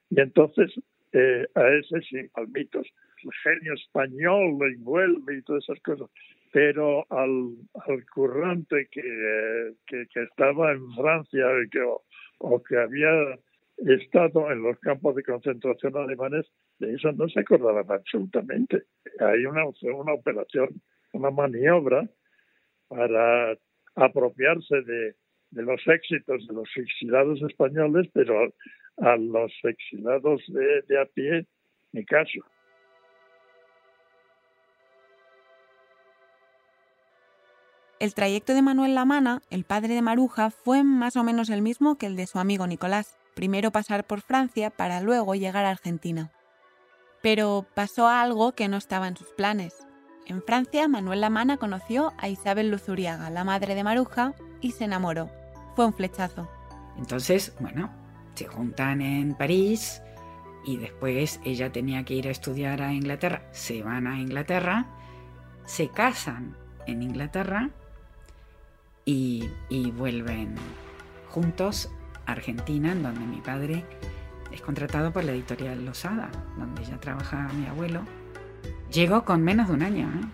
y 0.10 0.20
entonces 0.20 0.74
eh, 1.14 1.48
a 1.56 1.68
ese 1.70 2.02
sí, 2.02 2.30
al 2.34 2.48
mitos, 2.50 2.88
el 3.24 3.32
genio 3.44 3.74
español 3.74 4.58
lo 4.60 4.68
envuelve 4.68 5.38
y 5.38 5.42
todas 5.42 5.64
esas 5.64 5.82
cosas, 5.82 6.10
pero 6.52 7.06
al, 7.10 7.56
al 7.88 8.06
currante 8.14 8.88
que, 8.92 9.74
que, 9.86 10.22
estaba 10.22 10.72
en 10.72 10.92
Francia 10.94 11.46
que, 11.72 11.82
o 12.40 12.64
que 12.64 12.78
había 12.78 13.38
estado 13.78 14.52
en 14.52 14.64
los 14.64 14.80
campos 14.80 15.16
de 15.16 15.24
concentración 15.24 15.96
alemanes, 15.98 16.46
de 16.80 16.94
eso 16.94 17.12
no 17.12 17.28
se 17.30 17.40
acordaban 17.40 17.90
absolutamente. 17.90 18.84
Hay 19.20 19.46
una, 19.46 19.66
una 19.66 20.14
operación, 20.14 20.82
una 21.14 21.32
maniobra 21.32 22.08
para 22.88 23.58
apropiarse 23.98 24.82
de, 24.82 25.16
los 25.52 25.82
éxitos 25.88 26.48
de 26.48 26.54
los 26.54 26.70
exilados 26.76 27.42
españoles, 27.42 28.08
pero 28.14 28.54
a, 28.98 29.18
los 29.18 29.52
exilados 29.64 30.42
de, 30.48 30.84
de 30.88 31.02
a 31.02 31.06
pie, 31.06 31.46
ni 31.92 32.06
caso. 32.06 32.40
El 38.00 38.14
trayecto 38.14 38.54
de 38.54 38.62
Manuel 38.62 38.94
Lamana, 38.94 39.42
el 39.50 39.64
padre 39.64 39.96
de 39.96 40.04
Maruja, 40.04 40.52
fue 40.52 40.84
más 40.84 41.16
o 41.16 41.24
menos 41.24 41.50
el 41.50 41.64
mismo 41.64 41.98
que 41.98 42.06
el 42.06 42.16
de 42.16 42.28
su 42.28 42.38
amigo 42.38 42.68
Nicolás. 42.68 43.18
Primero 43.34 43.72
pasar 43.72 44.06
por 44.06 44.22
Francia 44.22 44.70
para 44.70 45.02
luego 45.02 45.34
llegar 45.34 45.66
a 45.66 45.72
Argentina. 45.72 46.32
Pero 47.24 47.66
pasó 47.74 48.08
algo 48.08 48.52
que 48.52 48.68
no 48.68 48.78
estaba 48.78 49.08
en 49.08 49.18
sus 49.18 49.30
planes. 49.30 49.87
En 50.30 50.44
Francia, 50.44 50.90
Manuel 50.90 51.22
Lamana 51.22 51.56
conoció 51.56 52.12
a 52.18 52.28
Isabel 52.28 52.70
Luzuriaga, 52.70 53.30
la 53.30 53.46
madre 53.46 53.76
de 53.76 53.84
Maruja, 53.86 54.34
y 54.60 54.72
se 54.72 54.84
enamoró. 54.84 55.30
Fue 55.74 55.86
un 55.86 55.94
flechazo. 55.94 56.50
Entonces, 56.98 57.56
bueno, 57.62 57.90
se 58.36 58.46
juntan 58.46 59.00
en 59.00 59.36
París 59.36 60.02
y 60.66 60.76
después 60.76 61.40
ella 61.46 61.72
tenía 61.72 62.04
que 62.04 62.16
ir 62.16 62.28
a 62.28 62.32
estudiar 62.32 62.82
a 62.82 62.92
Inglaterra. 62.92 63.44
Se 63.54 63.82
van 63.82 64.06
a 64.06 64.20
Inglaterra, 64.20 64.86
se 65.66 65.88
casan 65.88 66.58
en 66.88 67.04
Inglaterra 67.04 67.70
y, 69.06 69.50
vuelven 69.96 70.56
juntos 71.30 71.90
a 72.26 72.34
Argentina, 72.34 72.92
en 72.92 73.02
donde 73.02 73.22
mi 73.22 73.40
padre 73.40 73.86
es 74.52 74.62
contratado 74.62 75.14
por 75.14 75.24
la 75.24 75.32
editorial 75.32 75.86
Losada, 75.86 76.30
donde 76.58 76.84
ya 76.84 77.00
trabaja 77.00 77.48
mi 77.54 77.66
abuelo. 77.66 78.02
Llegó 78.92 79.26
con 79.26 79.44
menos 79.44 79.68
de 79.68 79.74
un 79.74 79.84
año. 79.84 80.08
¿eh? 80.08 80.26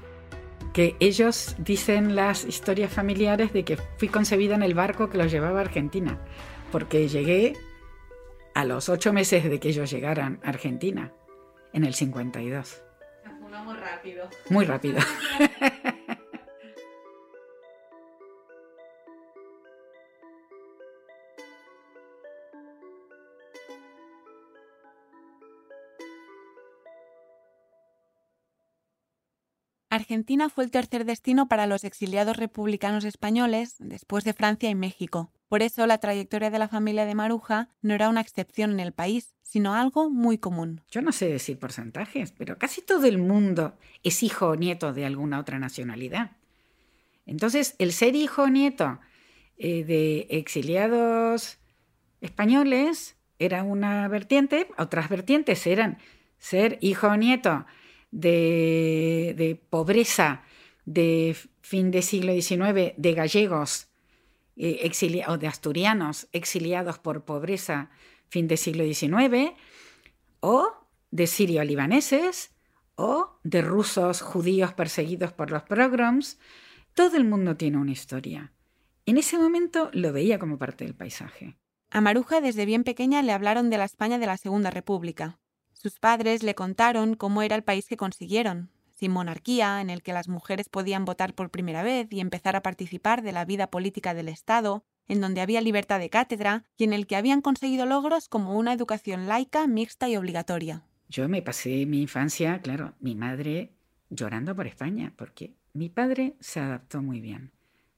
Que 0.73 0.95
ellos 0.99 1.55
dicen 1.59 2.15
las 2.15 2.45
historias 2.45 2.91
familiares 2.91 3.53
de 3.53 3.63
que 3.63 3.77
fui 3.97 4.07
concebida 4.07 4.55
en 4.55 4.63
el 4.63 4.73
barco 4.73 5.09
que 5.09 5.17
los 5.17 5.31
llevaba 5.31 5.59
a 5.59 5.61
Argentina, 5.61 6.19
porque 6.71 7.07
llegué 7.07 7.53
a 8.55 8.65
los 8.65 8.89
ocho 8.89 9.13
meses 9.13 9.43
de 9.43 9.59
que 9.59 9.69
ellos 9.69 9.91
llegaran 9.91 10.39
a 10.43 10.49
Argentina, 10.49 11.11
en 11.73 11.83
el 11.83 11.93
52. 11.93 12.81
muy 13.65 13.75
rápido. 13.75 14.29
Muy 14.49 14.65
rápido. 14.65 14.99
Argentina 30.13 30.47
fue 30.47 30.63
el 30.63 30.69
tercer 30.69 31.05
destino 31.05 31.47
para 31.47 31.65
los 31.65 31.83
exiliados 31.83 32.37
republicanos 32.37 33.03
españoles 33.03 33.77
después 33.79 34.23
de 34.23 34.33
Francia 34.33 34.69
y 34.69 34.75
México. 34.75 35.31
Por 35.49 35.63
eso 35.63 35.87
la 35.87 35.97
trayectoria 35.97 36.51
de 36.51 36.59
la 36.59 36.67
familia 36.67 37.07
de 37.07 37.15
Maruja 37.15 37.69
no 37.81 37.95
era 37.95 38.09
una 38.09 38.21
excepción 38.21 38.69
en 38.69 38.79
el 38.79 38.91
país, 38.91 39.33
sino 39.41 39.73
algo 39.73 40.11
muy 40.11 40.37
común. 40.37 40.81
Yo 40.91 41.01
no 41.01 41.11
sé 41.11 41.27
decir 41.29 41.57
porcentajes, 41.57 42.31
pero 42.31 42.59
casi 42.59 42.83
todo 42.83 43.07
el 43.07 43.17
mundo 43.17 43.73
es 44.03 44.21
hijo 44.21 44.49
o 44.49 44.55
nieto 44.55 44.93
de 44.93 45.07
alguna 45.07 45.39
otra 45.39 45.57
nacionalidad. 45.57 46.33
Entonces, 47.25 47.73
el 47.79 47.91
ser 47.91 48.15
hijo 48.15 48.43
o 48.43 48.49
nieto 48.49 48.99
eh, 49.57 49.83
de 49.83 50.27
exiliados 50.29 51.57
españoles 52.21 53.15
era 53.39 53.63
una 53.63 54.07
vertiente, 54.09 54.67
otras 54.77 55.09
vertientes 55.09 55.65
eran 55.65 55.97
ser 56.37 56.77
hijo 56.81 57.07
o 57.07 57.17
nieto 57.17 57.65
de, 58.13 59.59
pobreza 59.69 60.43
de 60.85 61.35
fin 61.61 61.91
del 61.91 62.03
siglo 62.03 62.33
XIX 62.33 62.93
de 62.95 63.13
gallegos 63.13 63.87
eh, 64.55 64.91
o 65.27 65.37
de 65.37 65.47
asturianos 65.47 66.27
exiliados 66.31 66.99
por 66.99 67.25
pobreza 67.25 67.89
fin 68.29 68.47
del 68.47 68.57
siglo 68.57 68.83
XIX, 68.83 69.53
o 70.39 70.73
de 71.11 71.27
sirio-libaneses, 71.27 72.51
o 72.95 73.39
de 73.43 73.61
rusos 73.61 74.21
judíos 74.21 74.73
perseguidos 74.73 75.31
por 75.31 75.51
los 75.51 75.63
pogroms. 75.63 76.39
Todo 76.93 77.17
el 77.17 77.25
mundo 77.25 77.57
tiene 77.57 77.77
una 77.77 77.91
historia. 77.91 78.51
En 79.05 79.17
ese 79.17 79.37
momento 79.37 79.89
lo 79.93 80.13
veía 80.13 80.39
como 80.39 80.57
parte 80.57 80.85
del 80.85 80.95
paisaje. 80.95 81.57
A 81.91 82.01
Maruja 82.01 82.41
desde 82.41 82.65
bien 82.65 82.83
pequeña 82.83 83.21
le 83.21 83.33
hablaron 83.33 83.69
de 83.69 83.77
la 83.77 83.85
España 83.85 84.17
de 84.17 84.25
la 84.25 84.37
Segunda 84.37 84.71
República. 84.71 85.39
Sus 85.83 85.99
padres 85.99 86.43
le 86.43 86.55
contaron 86.55 87.15
cómo 87.15 87.41
era 87.41 87.57
el 87.57 87.63
país 87.65 87.89
que 87.89 87.97
consiguieron, 87.97 88.69
sin 88.93 89.11
monarquía, 89.11 89.81
en 89.81 89.89
el 89.89 90.01
que 90.01 90.13
las 90.13 90.29
mujeres 90.29 90.69
podían 90.69 91.03
votar 91.03 91.35
por 91.35 91.49
primera 91.49 91.83
vez 91.83 92.07
y 92.09 92.21
empezar 92.21 92.55
a 92.55 92.63
participar 92.63 93.21
de 93.21 93.33
la 93.33 93.43
vida 93.43 93.67
política 93.67 94.13
del 94.13 94.29
Estado, 94.29 94.85
en 95.09 95.19
donde 95.19 95.41
había 95.41 95.59
libertad 95.59 95.99
de 95.99 96.09
cátedra 96.09 96.63
y 96.77 96.85
en 96.85 96.93
el 96.93 97.05
que 97.05 97.17
habían 97.17 97.41
conseguido 97.41 97.85
logros 97.85 98.29
como 98.29 98.57
una 98.57 98.71
educación 98.71 99.27
laica, 99.27 99.67
mixta 99.67 100.07
y 100.07 100.15
obligatoria. 100.15 100.85
Yo 101.09 101.27
me 101.27 101.41
pasé 101.41 101.85
mi 101.85 102.03
infancia, 102.03 102.61
claro, 102.61 102.93
mi 103.01 103.13
madre 103.13 103.73
llorando 104.09 104.55
por 104.55 104.67
España, 104.67 105.11
porque 105.17 105.53
mi 105.73 105.89
padre 105.89 106.37
se 106.39 106.61
adaptó 106.61 107.01
muy 107.01 107.19
bien, 107.19 107.51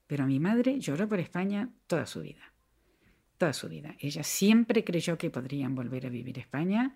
pero 0.07 0.25
mi 0.25 0.39
madre 0.39 0.79
lloró 0.79 1.07
por 1.07 1.19
España 1.19 1.69
toda 1.85 2.07
su 2.07 2.21
vida, 2.21 2.51
toda 3.37 3.53
su 3.53 3.69
vida. 3.69 3.95
Ella 3.99 4.23
siempre 4.23 4.83
creyó 4.83 5.19
que 5.19 5.29
podrían 5.29 5.75
volver 5.75 6.07
a 6.07 6.09
vivir 6.09 6.39
España 6.39 6.95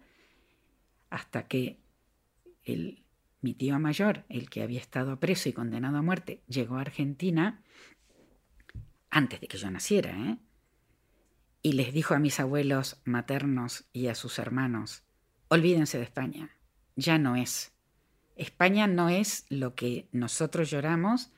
hasta 1.09 1.47
que 1.47 1.79
el, 2.63 3.03
mi 3.41 3.53
tío 3.53 3.79
mayor, 3.79 4.25
el 4.29 4.49
que 4.49 4.63
había 4.63 4.79
estado 4.79 5.19
preso 5.19 5.49
y 5.49 5.53
condenado 5.53 5.97
a 5.97 6.01
muerte, 6.01 6.43
llegó 6.47 6.77
a 6.77 6.81
Argentina 6.81 7.63
antes 9.09 9.41
de 9.41 9.47
que 9.47 9.57
yo 9.57 9.71
naciera, 9.71 10.11
¿eh? 10.11 10.37
y 11.61 11.73
les 11.73 11.93
dijo 11.93 12.13
a 12.13 12.19
mis 12.19 12.39
abuelos 12.39 13.01
maternos 13.05 13.85
y 13.91 14.07
a 14.07 14.15
sus 14.15 14.39
hermanos, 14.39 15.03
olvídense 15.47 15.97
de 15.97 16.03
España, 16.03 16.51
ya 16.95 17.17
no 17.17 17.35
es. 17.35 17.73
España 18.35 18.87
no 18.87 19.09
es 19.09 19.45
lo 19.49 19.75
que 19.75 20.07
nosotros 20.11 20.69
lloramos, 20.69 21.31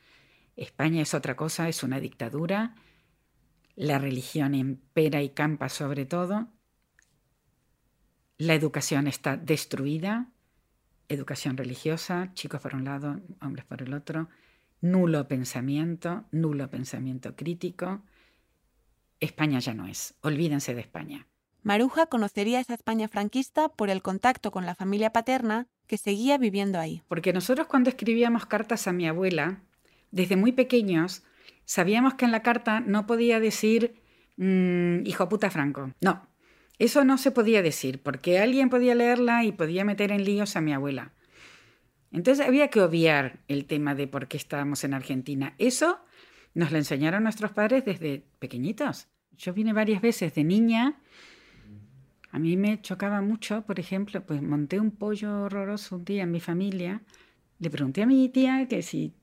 España 0.56 1.01
es 1.01 1.13
otra 1.13 1.36
cosa, 1.36 1.70
es 1.70 1.82
una 1.82 2.00
dictadura, 2.00 2.75
la 3.75 3.98
religión 3.98 4.54
impera 4.54 5.24
y 5.24 5.30
campa 5.30 5.70
sobre 5.70 6.06
todo, 6.06 6.50
la 8.41 8.55
educación 8.55 9.05
está 9.05 9.38
destruida, 9.38 10.27
educación 11.10 11.57
religiosa, 11.57 12.31
chicos 12.33 12.60
por 12.60 12.74
un 12.74 12.86
lado, 12.86 13.21
hombres 13.39 13.65
por 13.65 13.83
el 13.83 13.93
otro, 13.93 14.29
nulo 14.81 15.27
pensamiento, 15.27 16.25
nulo 16.31 16.67
pensamiento 16.67 17.36
crítico. 17.36 18.01
España 19.19 19.60
ya 19.60 19.75
no 19.75 19.86
es, 19.86 20.15
olvídense 20.21 20.74
de 20.74 20.81
España. 20.81 21.27
Maruja 21.62 22.07
conocería 22.07 22.60
esa 22.60 22.74
España 22.74 23.07
franquista 23.07 23.69
por 23.69 23.91
el 23.91 24.01
contacto 24.01 24.50
con 24.50 24.65
la 24.65 24.74
familia 24.74 25.13
paterna 25.13 25.67
que 25.86 25.98
seguía 25.98 26.39
viviendo 26.39 26.79
ahí. 26.79 27.03
Porque 27.07 27.33
nosotros 27.33 27.67
cuando 27.67 27.91
escribíamos 27.91 28.48
cartas 28.48 28.88
a 28.88 28.91
mi 28.91 29.07
abuela, 29.07 29.62
desde 30.10 30.36
muy 30.36 30.51
pequeños, 30.51 31.21
sabíamos 31.65 32.15
que 32.15 32.25
en 32.25 32.31
la 32.31 32.41
carta 32.41 32.79
no 32.79 33.05
podía 33.05 33.39
decir 33.39 34.01
mm, 34.38 35.05
hijo 35.05 35.29
puta 35.29 35.51
Franco. 35.51 35.91
No, 36.01 36.31
eso 36.82 37.06
no 37.06 37.20
se 37.20 37.30
podía 37.30 37.62
decir, 37.62 38.02
porque 38.02 38.40
alguien 38.40 38.72
podía 38.72 38.96
leerla 38.96 39.46
y 39.46 39.52
podía 39.52 39.86
meter 39.86 40.12
en 40.12 40.26
líos 40.26 40.56
a 40.56 40.62
mi 40.62 40.74
abuela. 40.74 41.14
Entonces 42.12 42.44
había 42.44 42.70
que 42.70 42.82
obviar 42.82 43.38
el 43.48 43.66
tema 43.66 43.94
de 43.94 44.08
por 44.08 44.28
qué 44.28 44.38
estábamos 44.38 44.84
en 44.84 44.96
Argentina. 44.96 45.54
Eso 45.60 46.00
nos 46.56 46.72
lo 46.72 46.80
enseñaron 46.80 47.22
nuestros 47.22 47.52
padres 47.52 47.86
desde 47.86 48.26
pequeñitos. 48.40 49.10
Yo 49.38 49.54
vine 49.54 49.74
varias 49.74 50.02
veces 50.02 50.34
de 50.34 50.44
niña. 50.44 51.00
A 52.32 52.40
mí 52.40 52.58
me 52.58 52.82
chocaba 52.82 53.22
mucho, 53.22 53.62
por 53.62 53.80
ejemplo, 53.80 54.26
pues 54.26 54.42
monté 54.42 54.80
un 54.80 54.90
pollo 54.90 55.44
horroroso 55.44 55.98
un 55.98 56.04
día 56.04 56.24
en 56.24 56.32
mi 56.32 56.40
familia. 56.40 57.04
Le 57.60 57.70
pregunté 57.70 58.02
a 58.02 58.08
mi 58.08 58.28
tía 58.30 58.68
que 58.68 58.82
si 58.82 59.14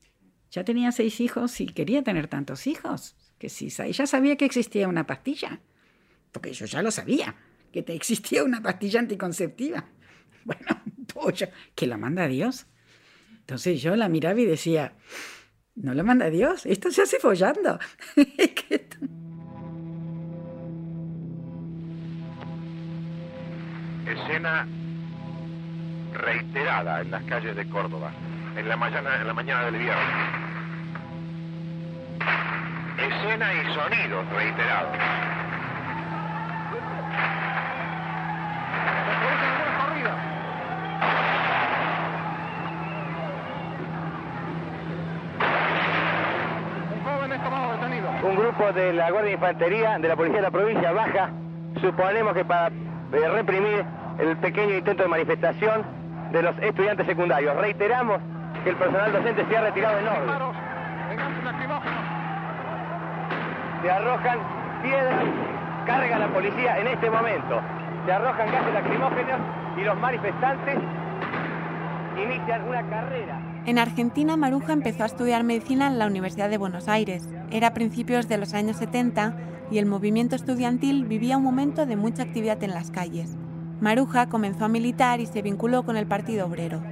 ya 0.53 0.63
tenía 0.63 0.93
seis 0.93 1.19
hijos 1.19 1.61
y 1.61 1.67
quería 1.67 2.05
tener 2.05 2.29
tantos 2.29 2.69
hijos, 2.69 3.17
que 3.37 3.49
si 3.49 3.67
ella 3.83 4.07
sabía 4.07 4.37
que 4.37 4.45
existía 4.45 4.87
una 4.87 5.09
pastilla, 5.09 5.59
porque 6.31 6.53
yo 6.53 6.65
ya 6.65 6.83
lo 6.83 6.93
sabía 6.93 7.35
que 7.73 7.83
te 7.83 7.95
existía 7.95 8.45
una 8.45 8.63
pastilla 8.63 9.01
anticonceptiva. 9.01 9.85
Bueno, 10.45 10.81
pollo, 11.13 11.49
que 11.75 11.87
la 11.87 11.99
manda 11.99 12.27
Dios. 12.27 12.67
Entonces 13.41 13.83
yo 13.83 13.97
la 13.97 14.09
miraba 14.09 14.41
y 14.41 14.47
decía, 14.47 14.95
no 15.75 15.93
lo 15.93 16.05
manda 16.05 16.31
Dios, 16.31 16.65
esto 16.65 16.91
se 16.91 17.03
hace 17.03 17.19
follando. 17.19 17.79
Escena 24.07 24.67
reiterada 26.15 27.01
en 27.03 27.11
las 27.11 27.23
calles 27.25 27.55
de 27.57 27.69
Córdoba, 27.69 28.11
en 28.57 28.69
la 28.69 28.77
mañana, 28.77 29.21
en 29.21 29.27
la 29.27 29.35
mañana 29.35 29.67
del 29.67 29.77
viernes. 29.77 30.49
Escena 32.99 33.55
y 33.55 33.75
sonidos 33.75 34.29
reiterados. 34.31 34.97
Grupo 48.59 48.73
de 48.73 48.93
la 48.93 49.11
Guardia 49.11 49.29
de 49.29 49.35
Infantería 49.35 49.99
de 49.99 50.09
la 50.09 50.17
Policía 50.17 50.39
de 50.39 50.43
la 50.43 50.51
Provincia 50.51 50.91
baja, 50.91 51.31
suponemos 51.81 52.35
que 52.35 52.45
para 52.45 52.67
eh, 52.67 53.29
reprimir 53.33 53.85
el 54.19 54.37
pequeño 54.39 54.75
intento 54.75 55.05
de 55.05 55.09
manifestación 55.09 55.85
de 56.33 56.43
los 56.43 56.59
estudiantes 56.59 57.07
secundarios. 57.07 57.57
Reiteramos 57.57 58.19
que 58.65 58.71
el 58.71 58.77
personal 58.77 59.13
docente 59.13 59.47
se 59.49 59.57
ha 59.57 59.61
retirado 59.61 59.99
en 60.01 60.09
orden. 60.09 60.29
Se 63.83 63.91
arrojan 63.93 64.39
piedras, 64.83 65.25
carga 65.87 66.19
la 66.19 66.27
policía 66.27 66.79
en 66.81 66.87
este 66.89 67.11
momento. 67.11 67.61
Se 68.07 68.13
arrojan 68.13 68.51
gases 68.51 68.75
lacrimógenos 68.75 69.41
y 69.77 69.85
los 69.85 69.97
manifestantes 69.99 70.79
inician 72.17 72.69
una 72.69 72.83
carrera. 72.83 73.38
En 73.69 73.79
Argentina, 73.79 74.39
Maruja 74.39 74.73
empezó 74.73 75.03
a 75.03 75.07
estudiar 75.07 75.45
medicina 75.45 75.89
en 75.89 75.99
la 75.99 76.07
Universidad 76.07 76.49
de 76.49 76.57
Buenos 76.57 76.89
Aires. 76.89 77.29
Era 77.51 77.67
a 77.67 77.75
principios 77.75 78.27
de 78.27 78.39
los 78.39 78.55
años 78.55 78.79
70 78.79 79.37
y 79.71 79.77
el 79.77 79.85
movimiento 79.85 80.37
estudiantil 80.37 81.05
vivía 81.05 81.37
un 81.37 81.43
momento 81.43 81.85
de 81.85 81.95
mucha 81.95 82.23
actividad 82.23 82.63
en 82.65 82.71
las 82.71 82.91
calles. 82.91 83.37
Maruja 83.83 84.31
comenzó 84.31 84.65
a 84.65 84.69
militar 84.69 85.21
y 85.21 85.27
se 85.27 85.43
vinculó 85.43 85.83
con 85.83 85.99
el 85.99 86.07
Partido 86.07 86.47
Obrero. 86.47 86.83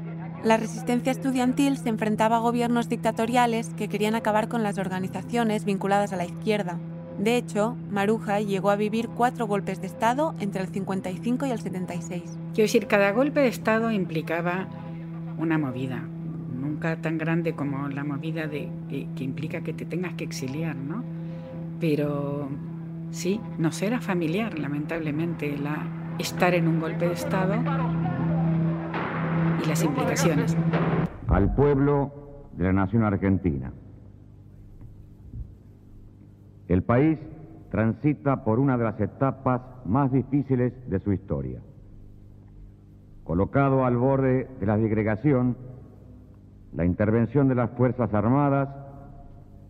La 0.45 0.59
resistencia 0.59 1.13
estudiantil 1.13 1.79
se 1.79 1.89
enfrentaba 1.89 2.37
a 2.37 2.41
gobiernos 2.41 2.91
dictatoriales 2.91 3.71
que 3.71 3.89
querían 3.89 4.15
acabar 4.15 4.49
con 4.49 4.63
las 4.63 4.77
organizaciones 4.77 5.65
vinculadas 5.65 6.13
a 6.13 6.17
la 6.17 6.27
izquierda. 6.27 6.79
De 7.19 7.39
hecho, 7.39 7.75
Maruja 7.91 8.41
llegó 8.41 8.69
a 8.69 8.77
vivir 8.77 9.09
cuatro 9.09 9.47
golpes 9.47 9.81
de 9.81 9.87
Estado 9.87 10.35
entre 10.41 10.61
el 10.61 10.69
55 10.69 11.47
y 11.47 11.51
el 11.53 11.59
76. 11.59 12.39
Quiero 12.53 12.87
cada 12.87 13.13
golpe 13.13 13.41
de 13.41 13.49
Estado 13.49 13.91
implicaba 13.91 14.69
una 15.39 15.57
movida, 15.57 16.07
nunca 16.67 16.97
tan 16.97 17.17
grande 17.17 17.55
como 17.55 17.89
la 17.89 18.05
movida 18.05 18.47
de, 18.47 18.69
que, 18.89 19.25
implica 19.25 19.61
que 19.61 19.73
te 19.73 19.85
tengas 19.85 20.15
que 20.15 20.25
exiliar, 20.25 20.75
¿no? 20.77 21.05
Pero 21.81 22.49
sí, 23.11 23.41
nos 23.59 23.81
era 23.83 24.01
familiar, 24.01 24.59
lamentablemente, 24.59 25.57
la, 25.57 25.87
estar 26.19 26.55
en 26.55 26.67
un 26.69 26.81
golpe 26.81 27.07
de 27.07 27.15
Estado 27.15 27.55
y 29.65 29.69
las 29.69 29.83
implicaciones. 29.85 30.57
Al 31.29 31.55
pueblo 31.55 32.51
de 32.57 32.65
la 32.65 32.73
nación 32.73 33.05
argentina. 33.05 33.73
El 36.69 36.83
país 36.83 37.19
transita 37.71 38.43
por 38.43 38.59
una 38.59 38.77
de 38.77 38.85
las 38.85 39.01
etapas 39.01 39.63
más 39.85 40.11
difíciles 40.11 40.73
de 40.89 40.99
su 40.99 41.13
historia. 41.13 41.61
Colocado 43.23 43.85
al 43.85 43.97
borde 43.97 44.49
de 44.59 44.67
la 44.67 44.77
disgregación, 44.77 45.57
la 46.77 46.85
intervención 46.85 47.49
de 47.49 47.55
las 47.55 47.71
Fuerzas 47.71 48.13
Armadas 48.13 48.69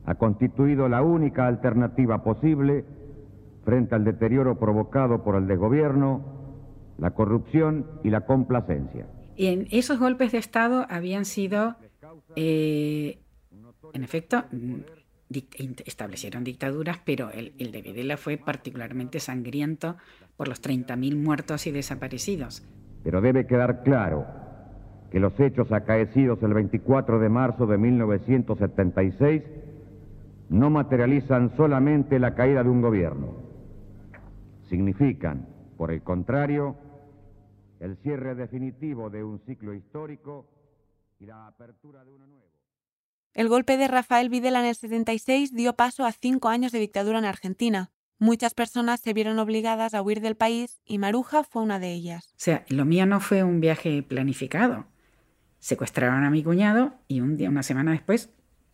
ha 0.05 0.15
constituido 0.17 0.89
la 0.89 1.03
única 1.03 1.47
alternativa 1.47 2.23
posible 2.23 2.85
frente 3.65 3.95
al 3.95 4.05
deterioro 4.05 4.59
provocado 4.59 5.23
por 5.23 5.37
el 5.37 5.47
desgobierno, 5.47 6.25
la 6.99 7.13
corrupción 7.13 7.87
y 8.03 8.11
la 8.11 8.23
complacencia. 8.23 9.07
Y 9.37 9.47
en 9.47 9.69
esos 9.71 9.99
golpes 9.99 10.33
de 10.33 10.39
Estado 10.39 10.87
habían 10.89 11.25
sido, 11.25 11.77
eh, 12.35 13.21
en 13.93 14.03
efecto, 14.03 14.45
establecieron 15.85 16.43
dictaduras, 16.45 17.01
pero 17.05 17.31
el, 17.31 17.53
el, 17.59 17.71
de 17.71 17.83
Videla 17.83 18.17
fue 18.17 18.37
particularmente 18.37 19.21
sangriento 19.21 19.97
por 20.37 20.49
los 20.49 20.63
30.000 20.63 21.17
muertos 21.17 21.67
y 21.67 21.73
desaparecidos. 21.73 22.67
Pero 23.03 23.21
debe 23.21 23.47
quedar 23.47 23.83
claro 23.83 24.46
que 25.11 25.21
los 25.21 25.39
hechos 25.39 25.73
acaecidos 25.73 26.43
el 26.43 26.55
24 26.55 27.19
de 27.19 27.29
marzo 27.29 27.67
de 27.67 27.79
1976 27.79 29.43
no 30.49 30.71
materializan 30.71 31.57
solamente 31.57 32.19
la 32.19 32.35
caída 32.35 32.63
de 32.63 32.71
un 32.71 32.81
gobierno, 32.81 33.35
significan, 34.69 35.47
por 35.77 35.91
el 35.91 36.03
contrario, 36.03 36.77
el 37.81 37.97
cierre 37.99 38.35
definitivo 38.35 39.11
de 39.11 39.25
un 39.25 39.41
ciclo 39.41 39.75
histórico 39.75 40.47
y 41.19 41.27
la 41.27 41.47
apertura 41.47 42.05
de 42.05 42.13
uno 42.13 42.27
nuevo. 42.27 42.47
El 43.35 43.49
golpe 43.49 43.77
de 43.77 43.89
Rafael 43.89 44.31
Videla 44.31 44.61
en 44.61 44.67
el 44.67 44.75
76 44.75 45.53
dio 45.53 45.75
paso 45.75 46.07
a 46.07 46.13
cinco 46.13 46.49
años 46.49 46.73
de 46.73 46.79
dictadura 46.79 47.19
en 47.19 47.27
Argentina. 47.27 47.91
Muchas 48.19 48.55
personas 48.55 49.01
se 49.01 49.13
vieron 49.13 49.39
obligadas 49.39 49.93
a 49.93 50.01
huir 50.01 50.23
del 50.23 50.37
país 50.37 50.81
y 50.87 50.97
Maruja 50.97 51.45
fue 51.45 51.63
una 51.63 51.79
de 51.79 51.93
ellas. 51.93 52.29
O 52.29 52.39
sea, 52.39 52.65
lo 52.69 52.87
mío 52.87 53.05
no 53.05 53.21
fue 53.21 53.45
un 53.45 53.61
viaje 53.61 54.03
planificado. 54.03 54.87
Secuestraron 55.67 56.23
a 56.23 56.31
mi 56.31 56.45
cuñado 56.45 56.95
y 57.09 57.23
un 57.23 57.37
día, 57.37 57.51
una 57.51 57.65
semana 57.65 57.91
después, 57.91 58.31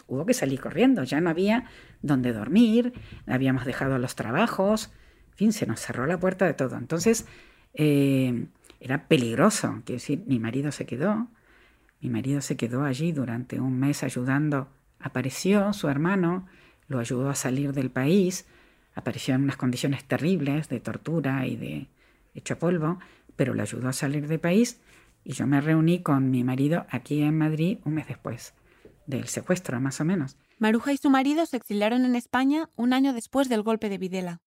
hubo 0.09 0.27
que 0.27 0.35
salir 0.35 0.61
corriendo. 0.61 1.03
Ya 1.05 1.23
no 1.23 1.31
había 1.31 1.65
dónde 2.03 2.35
dormir, 2.35 2.93
habíamos 3.27 3.65
dejado 3.65 3.97
los 3.97 4.15
trabajos, 4.15 4.93
en 5.31 5.37
fin, 5.39 5.53
se 5.55 5.65
nos 5.65 5.81
cerró 5.81 6.07
la 6.07 6.21
puerta 6.21 6.45
de 6.45 6.53
todo. 6.53 6.77
Entonces, 6.77 7.25
eh, 7.73 8.45
era 8.79 9.09
peligroso. 9.09 9.81
Quiero 9.87 10.01
decir, 10.01 10.23
mi 10.27 10.39
marido 10.39 10.71
se 10.71 10.85
quedó, 10.85 11.29
mi 12.03 12.11
marido 12.11 12.43
se 12.43 12.59
quedó 12.59 12.85
allí 12.85 13.11
durante 13.13 13.59
un 13.59 13.81
mes 13.81 14.03
ayudando. 14.03 14.69
Apareció 15.01 15.73
su 15.73 15.89
hermano, 15.89 16.47
lo 16.89 16.99
ayudó 16.99 17.31
a 17.31 17.35
salir 17.35 17.73
del 17.73 17.89
país, 17.89 18.47
apareció 18.95 19.35
en 19.35 19.45
unas 19.45 19.57
condiciones 19.57 20.05
terribles 20.05 20.69
de 20.69 20.81
tortura 20.81 21.47
y 21.47 21.57
de 21.57 21.89
hecho 22.35 22.59
polvo, 22.59 22.99
pero 23.35 23.55
lo 23.55 23.63
ayudó 23.63 23.89
a 23.89 23.95
salir 23.95 24.29
del 24.29 24.41
país 24.41 24.79
y 25.25 25.33
yo 25.33 25.47
me 25.47 25.61
reuní 25.61 26.03
con 26.03 26.31
mi 26.31 26.45
marido 26.45 26.87
aquí 26.91 27.23
en 27.23 27.39
Madrid 27.39 27.79
un 27.85 27.95
mes 27.95 28.09
después 28.09 28.55
del 29.07 29.29
secuestro, 29.29 29.81
más 29.81 30.01
o 30.01 30.05
menos. 30.05 30.37
Maruja 30.59 30.93
y 30.93 30.97
su 30.97 31.11
marido 31.11 31.45
se 31.47 31.57
exiliaron 31.57 32.05
en 32.05 32.15
España 32.15 32.71
un 32.77 32.93
año 32.93 33.13
después 33.13 33.49
del 33.49 33.63
golpe 33.63 33.89
de 33.89 33.99
Videla. 33.99 34.41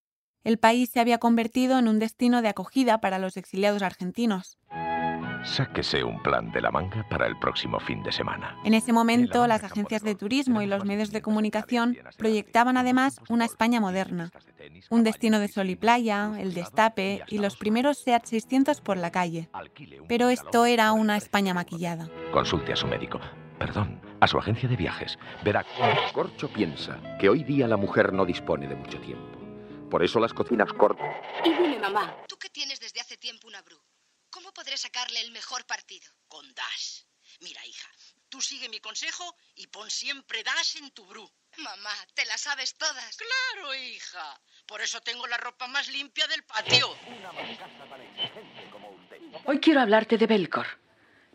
El 0.44 0.58
país 0.60 0.90
se 0.92 1.00
había 1.00 1.18
convertido 1.18 1.80
en 1.80 1.88
un 1.88 2.00
destino 2.00 2.42
de 2.42 2.50
acogida 2.50 3.02
para 3.02 3.20
los 3.20 3.36
exiliados 3.36 3.82
argentinos. 3.82 4.58
Sáquese 5.46 6.04
un 6.04 6.22
plan 6.22 6.52
de 6.52 6.60
la 6.60 6.72
manga 6.72 7.08
para 7.08 7.28
el 7.28 7.38
próximo 7.38 7.80
fin 7.80 8.02
de 8.04 8.12
semana. 8.12 8.58
En 8.64 8.74
ese 8.74 8.92
momento, 8.92 9.46
las 9.48 9.64
agencias 9.64 10.04
de 10.04 10.16
turismo 10.16 10.62
y 10.62 10.66
los 10.66 10.86
medios 10.86 11.12
de 11.12 11.22
comunicación 11.22 11.98
proyectaban 12.18 12.78
además 12.78 13.22
una 13.30 13.46
España 13.46 13.80
moderna. 13.80 14.32
Un 14.90 15.04
destino 15.04 15.40
de 15.40 15.48
sol 15.48 15.70
y 15.70 15.76
playa, 15.76 16.32
el 16.40 16.54
destape 16.54 17.24
y 17.28 17.38
los 17.38 17.56
primeros 17.58 18.00
SEAT 18.00 18.26
600 18.26 18.82
por 18.82 18.98
la 18.98 19.12
calle. 19.12 19.50
Pero 20.08 20.30
esto 20.30 20.66
era 20.66 20.92
una 20.92 21.16
España 21.16 21.54
maquillada. 21.54 22.10
Consulte 22.32 22.74
a 22.74 22.76
su 22.76 22.88
médico. 22.88 23.20
Perdón, 23.60 24.02
a 24.20 24.28
su 24.28 24.38
agencia 24.38 24.68
de 24.68 24.76
viajes. 24.76 25.18
Verá, 25.44 25.66
Corcho 26.14 26.50
piensa 26.50 27.00
que 27.20 27.30
hoy 27.30 27.44
día 27.44 27.68
la 27.68 27.78
mujer 27.78 28.12
no 28.12 28.26
dispone 28.26 28.68
de 28.68 28.76
mucho 28.76 29.00
tiempo. 29.00 29.40
Por 29.90 30.04
eso 30.04 30.20
las 30.20 30.34
cocinas 30.34 30.74
cortas. 30.74 31.08
Y 31.46 31.54
dime, 31.54 31.80
mamá, 31.80 32.16
tú 32.28 32.36
que 32.38 32.50
tienes 32.50 32.80
desde 32.80 33.00
hace 33.00 33.16
tiempo 33.16 33.48
una 33.48 33.62
Bru, 33.62 33.78
¿cómo 33.78 33.85
podré 34.56 34.78
sacarle 34.78 35.22
el 35.22 35.32
mejor 35.32 35.66
partido? 35.68 36.10
Con 36.28 36.52
Dash. 36.56 37.04
Mira, 37.42 37.64
hija, 37.68 37.90
tú 38.30 38.42
sigue 38.42 38.70
mi 38.70 38.80
consejo 38.80 39.36
y 39.56 39.68
pon 39.68 39.92
siempre 39.92 40.44
Dash 40.44 40.78
en 40.78 40.90
tu 40.92 41.06
Bru. 41.06 41.30
Mamá, 41.58 41.94
¿te 42.16 42.26
las 42.26 42.42
sabes 42.42 42.76
todas? 42.76 43.18
Claro, 43.18 43.76
hija. 43.76 44.42
Por 44.66 44.82
eso 44.82 45.00
tengo 45.02 45.28
la 45.28 45.38
ropa 45.38 45.68
más 45.68 45.88
limpia 45.90 46.26
del 46.28 46.44
patio. 46.44 46.98
Hoy 49.46 49.60
quiero 49.60 49.82
hablarte 49.82 50.18
de 50.18 50.26
Belcor, 50.26 50.68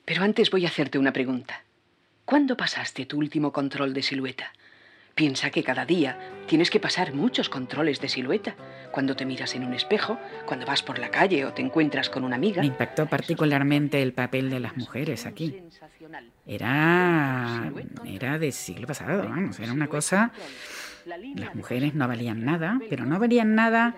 pero 0.04 0.24
antes 0.24 0.50
voy 0.50 0.64
a 0.64 0.68
hacerte 0.68 0.98
una 0.98 1.12
pregunta. 1.12 1.64
¿Cuándo 2.24 2.56
pasaste 2.56 3.06
tu 3.06 3.18
último 3.18 3.52
control 3.52 3.92
de 3.92 4.02
silueta? 4.02 4.52
Piensa 5.14 5.50
que 5.50 5.62
cada 5.62 5.84
día 5.84 6.18
tienes 6.46 6.70
que 6.70 6.80
pasar 6.80 7.12
muchos 7.14 7.48
controles 7.48 8.00
de 8.00 8.08
silueta. 8.08 8.54
Cuando 8.90 9.14
te 9.14 9.24
miras 9.24 9.54
en 9.54 9.64
un 9.64 9.74
espejo, 9.74 10.18
cuando 10.46 10.66
vas 10.66 10.82
por 10.82 10.98
la 10.98 11.10
calle 11.10 11.44
o 11.44 11.52
te 11.52 11.62
encuentras 11.62 12.10
con 12.10 12.24
una 12.24 12.36
amiga. 12.36 12.62
Me 12.62 12.68
impactó 12.68 13.06
particularmente 13.06 14.02
el 14.02 14.12
papel 14.12 14.50
de 14.50 14.60
las 14.60 14.76
mujeres 14.76 15.26
aquí. 15.26 15.62
Era, 16.46 17.70
era 18.04 18.38
del 18.38 18.52
siglo 18.52 18.86
pasado, 18.86 19.28
vamos, 19.28 19.58
era 19.60 19.72
una 19.72 19.88
cosa... 19.88 20.32
Las 21.06 21.54
mujeres 21.54 21.94
no 21.94 22.06
valían 22.06 22.44
nada, 22.44 22.78
pero 22.88 23.06
no 23.06 23.18
valían 23.18 23.54
nada 23.54 23.96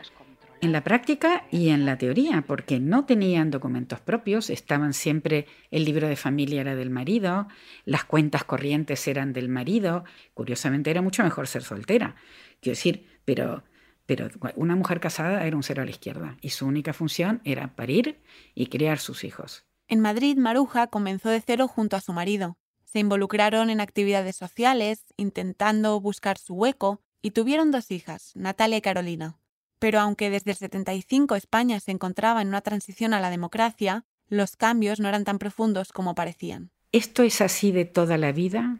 en 0.63 0.71
la 0.71 0.85
práctica 0.85 1.45
y 1.51 1.71
en 1.71 1.85
la 1.85 1.99
teoría, 1.99 2.45
porque 2.47 2.79
no 2.79 3.05
tenían 3.05 3.51
documentos 3.51 3.99
propios, 3.99 4.49
estaban 4.49 4.95
siempre, 4.95 5.47
el 5.73 5.85
libro 5.85 6.07
de 6.07 6.15
familia 6.15 6.61
era 6.61 6.77
del 6.77 6.89
marido, 6.89 7.49
las 7.85 8.05
cuentas 8.05 8.45
corrientes 8.45 9.09
eran 9.09 9.33
del 9.33 9.49
marido, 9.49 10.05
curiosamente 10.35 10.93
era 10.93 11.03
mucho 11.03 11.25
mejor 11.25 11.49
ser 11.49 11.65
soltera, 11.65 12.15
quiero 12.61 12.77
decir, 12.77 13.09
pero, 13.25 13.65
pero 14.07 14.31
una 14.55 14.77
mujer 14.77 15.01
casada 15.01 15.45
era 15.45 15.57
un 15.57 15.65
cero 15.65 15.83
a 15.83 15.85
la 15.85 15.91
izquierda 15.91 16.37
y 16.41 16.51
su 16.51 16.65
única 16.65 16.93
función 16.93 17.41
era 17.45 17.75
parir 17.75 18.21
y 18.55 18.67
criar 18.69 19.01
sus 19.01 19.25
hijos. 19.25 19.67
En 19.89 19.99
Madrid, 19.99 20.37
Maruja 20.37 20.87
comenzó 20.87 21.29
de 21.29 21.41
cero 21.41 21.67
junto 21.67 21.97
a 21.97 22.01
su 22.01 22.13
marido. 22.13 22.57
Se 22.85 23.01
involucraron 23.01 23.69
en 23.69 23.81
actividades 23.81 24.37
sociales, 24.37 25.07
intentando 25.17 26.01
buscar 26.01 26.39
su 26.39 26.55
hueco, 26.55 27.03
y 27.21 27.33
tuvieron 27.33 27.73
dos 27.73 27.91
hijas, 27.91 28.31
Natalia 28.37 28.79
y 28.79 28.81
Carolina. 28.81 29.42
Pero 29.83 29.99
aunque 29.99 30.31
desde 30.31 30.53
el 30.53 30.57
75 30.57 31.35
España 31.35 31.81
se 31.81 31.91
encontraba 31.91 32.41
en 32.41 32.47
una 32.47 32.61
transición 32.61 33.15
a 33.15 33.21
la 33.21 33.31
democracia, 33.31 34.05
los 34.29 34.55
cambios 34.55 35.01
no 35.01 35.09
eran 35.09 35.25
tan 35.25 35.41
profundos 35.41 35.93
como 35.93 36.15
parecían. 36.15 36.71
¿Esto 36.93 37.25
es 37.25 37.41
así 37.41 37.73
de 37.73 37.85
toda 37.85 38.17
la 38.17 38.31
vida? 38.31 38.79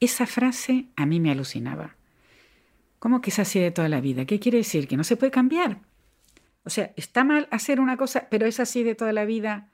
Esa 0.00 0.26
frase 0.26 0.90
a 0.96 1.06
mí 1.06 1.18
me 1.18 1.30
alucinaba. 1.30 1.96
¿Cómo 2.98 3.22
que 3.22 3.30
es 3.30 3.38
así 3.38 3.58
de 3.58 3.70
toda 3.70 3.88
la 3.88 4.02
vida? 4.02 4.26
¿Qué 4.26 4.38
quiere 4.38 4.58
decir? 4.58 4.86
¿Que 4.86 4.98
no 4.98 5.04
se 5.04 5.16
puede 5.16 5.30
cambiar? 5.32 5.80
O 6.62 6.68
sea, 6.68 6.92
está 6.96 7.24
mal 7.24 7.48
hacer 7.50 7.80
una 7.80 7.96
cosa, 7.96 8.28
pero 8.30 8.44
es 8.44 8.60
así 8.60 8.82
de 8.82 8.94
toda 8.94 9.14
la 9.14 9.24
vida 9.24 9.70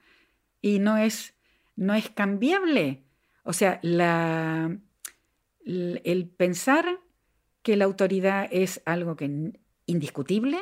y 0.61 0.79
no 0.79 0.95
es, 0.95 1.33
no 1.75 1.95
es 1.95 2.09
cambiable. 2.11 3.03
O 3.43 3.51
sea, 3.51 3.81
la, 3.81 4.73
el 5.65 6.29
pensar 6.29 6.85
que 7.61 7.75
la 7.75 7.83
autoridad 7.83 8.47
es 8.51 8.81
algo 8.85 9.17
que 9.17 9.59
indiscutible 9.91 10.59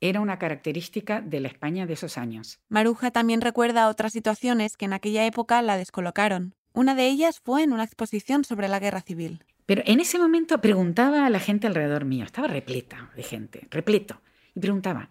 era 0.00 0.20
una 0.20 0.38
característica 0.38 1.20
de 1.20 1.40
la 1.40 1.48
España 1.48 1.86
de 1.86 1.94
esos 1.94 2.18
años. 2.18 2.60
Maruja 2.68 3.10
también 3.10 3.40
recuerda 3.40 3.88
otras 3.88 4.12
situaciones 4.12 4.76
que 4.76 4.84
en 4.84 4.92
aquella 4.92 5.24
época 5.24 5.62
la 5.62 5.76
descolocaron. 5.76 6.54
Una 6.72 6.94
de 6.94 7.06
ellas 7.06 7.40
fue 7.40 7.62
en 7.62 7.72
una 7.72 7.84
exposición 7.84 8.44
sobre 8.44 8.68
la 8.68 8.80
guerra 8.80 9.00
civil. 9.00 9.44
Pero 9.66 9.82
en 9.86 10.00
ese 10.00 10.18
momento 10.18 10.60
preguntaba 10.60 11.24
a 11.24 11.30
la 11.30 11.40
gente 11.40 11.66
alrededor 11.66 12.04
mío, 12.04 12.24
estaba 12.24 12.48
repleta 12.48 13.10
de 13.16 13.22
gente, 13.22 13.66
repleto, 13.70 14.20
y 14.54 14.60
preguntaba, 14.60 15.08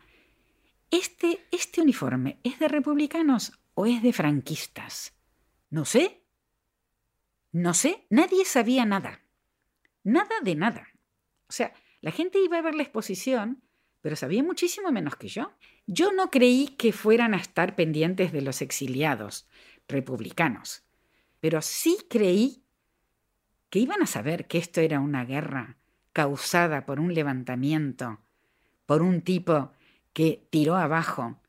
¿este, 0.91 1.39
este 1.51 1.81
uniforme 1.81 2.37
es 2.43 2.59
de 2.59 2.67
republicanos 2.67 3.53
o 3.73 3.87
es 3.87 4.03
de 4.03 4.13
franquistas? 4.13 5.13
No 5.69 5.85
sé. 5.85 6.21
No 7.51 7.73
sé, 7.73 8.05
nadie 8.09 8.45
sabía 8.45 8.85
nada. 8.85 9.21
Nada 10.03 10.35
de 10.43 10.55
nada. 10.55 10.87
O 11.47 11.51
sea, 11.51 11.73
la 12.03 12.11
gente 12.11 12.37
iba 12.43 12.57
a 12.57 12.61
ver 12.61 12.75
la 12.75 12.83
exposición, 12.83 13.63
pero 14.01 14.17
sabía 14.17 14.43
muchísimo 14.43 14.91
menos 14.91 15.15
que 15.15 15.29
yo. 15.29 15.53
Yo 15.87 16.11
no 16.11 16.29
creí 16.29 16.67
que 16.77 16.91
fueran 16.91 17.33
a 17.33 17.37
estar 17.37 17.77
pendientes 17.77 18.33
de 18.33 18.41
los 18.41 18.61
exiliados 18.61 19.47
republicanos, 19.87 20.83
pero 21.39 21.61
sí 21.61 21.97
creí 22.09 22.61
que 23.69 23.79
iban 23.79 24.03
a 24.03 24.05
saber 24.05 24.47
que 24.47 24.57
esto 24.57 24.81
era 24.81 24.99
una 24.99 25.23
guerra 25.23 25.77
causada 26.11 26.85
por 26.85 26.99
un 26.99 27.13
levantamiento, 27.13 28.19
por 28.85 29.01
un 29.01 29.21
tipo 29.21 29.71
que 30.11 30.45
tiró 30.49 30.75
abajo 30.75 31.39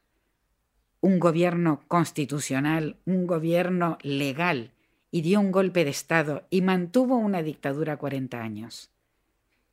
un 1.01 1.19
gobierno 1.19 1.83
constitucional, 1.88 2.97
un 3.07 3.27
gobierno 3.27 3.99
legal, 4.03 4.71
y 5.11 5.23
dio 5.23 5.40
un 5.40 5.51
golpe 5.51 5.85
de 5.85 5.90
Estado 5.90 6.47
y 6.49 6.62
mantuvo 6.62 7.17
una 7.17 7.43
dictadura 7.43 7.97
40 7.97 8.40
años. 8.40 8.93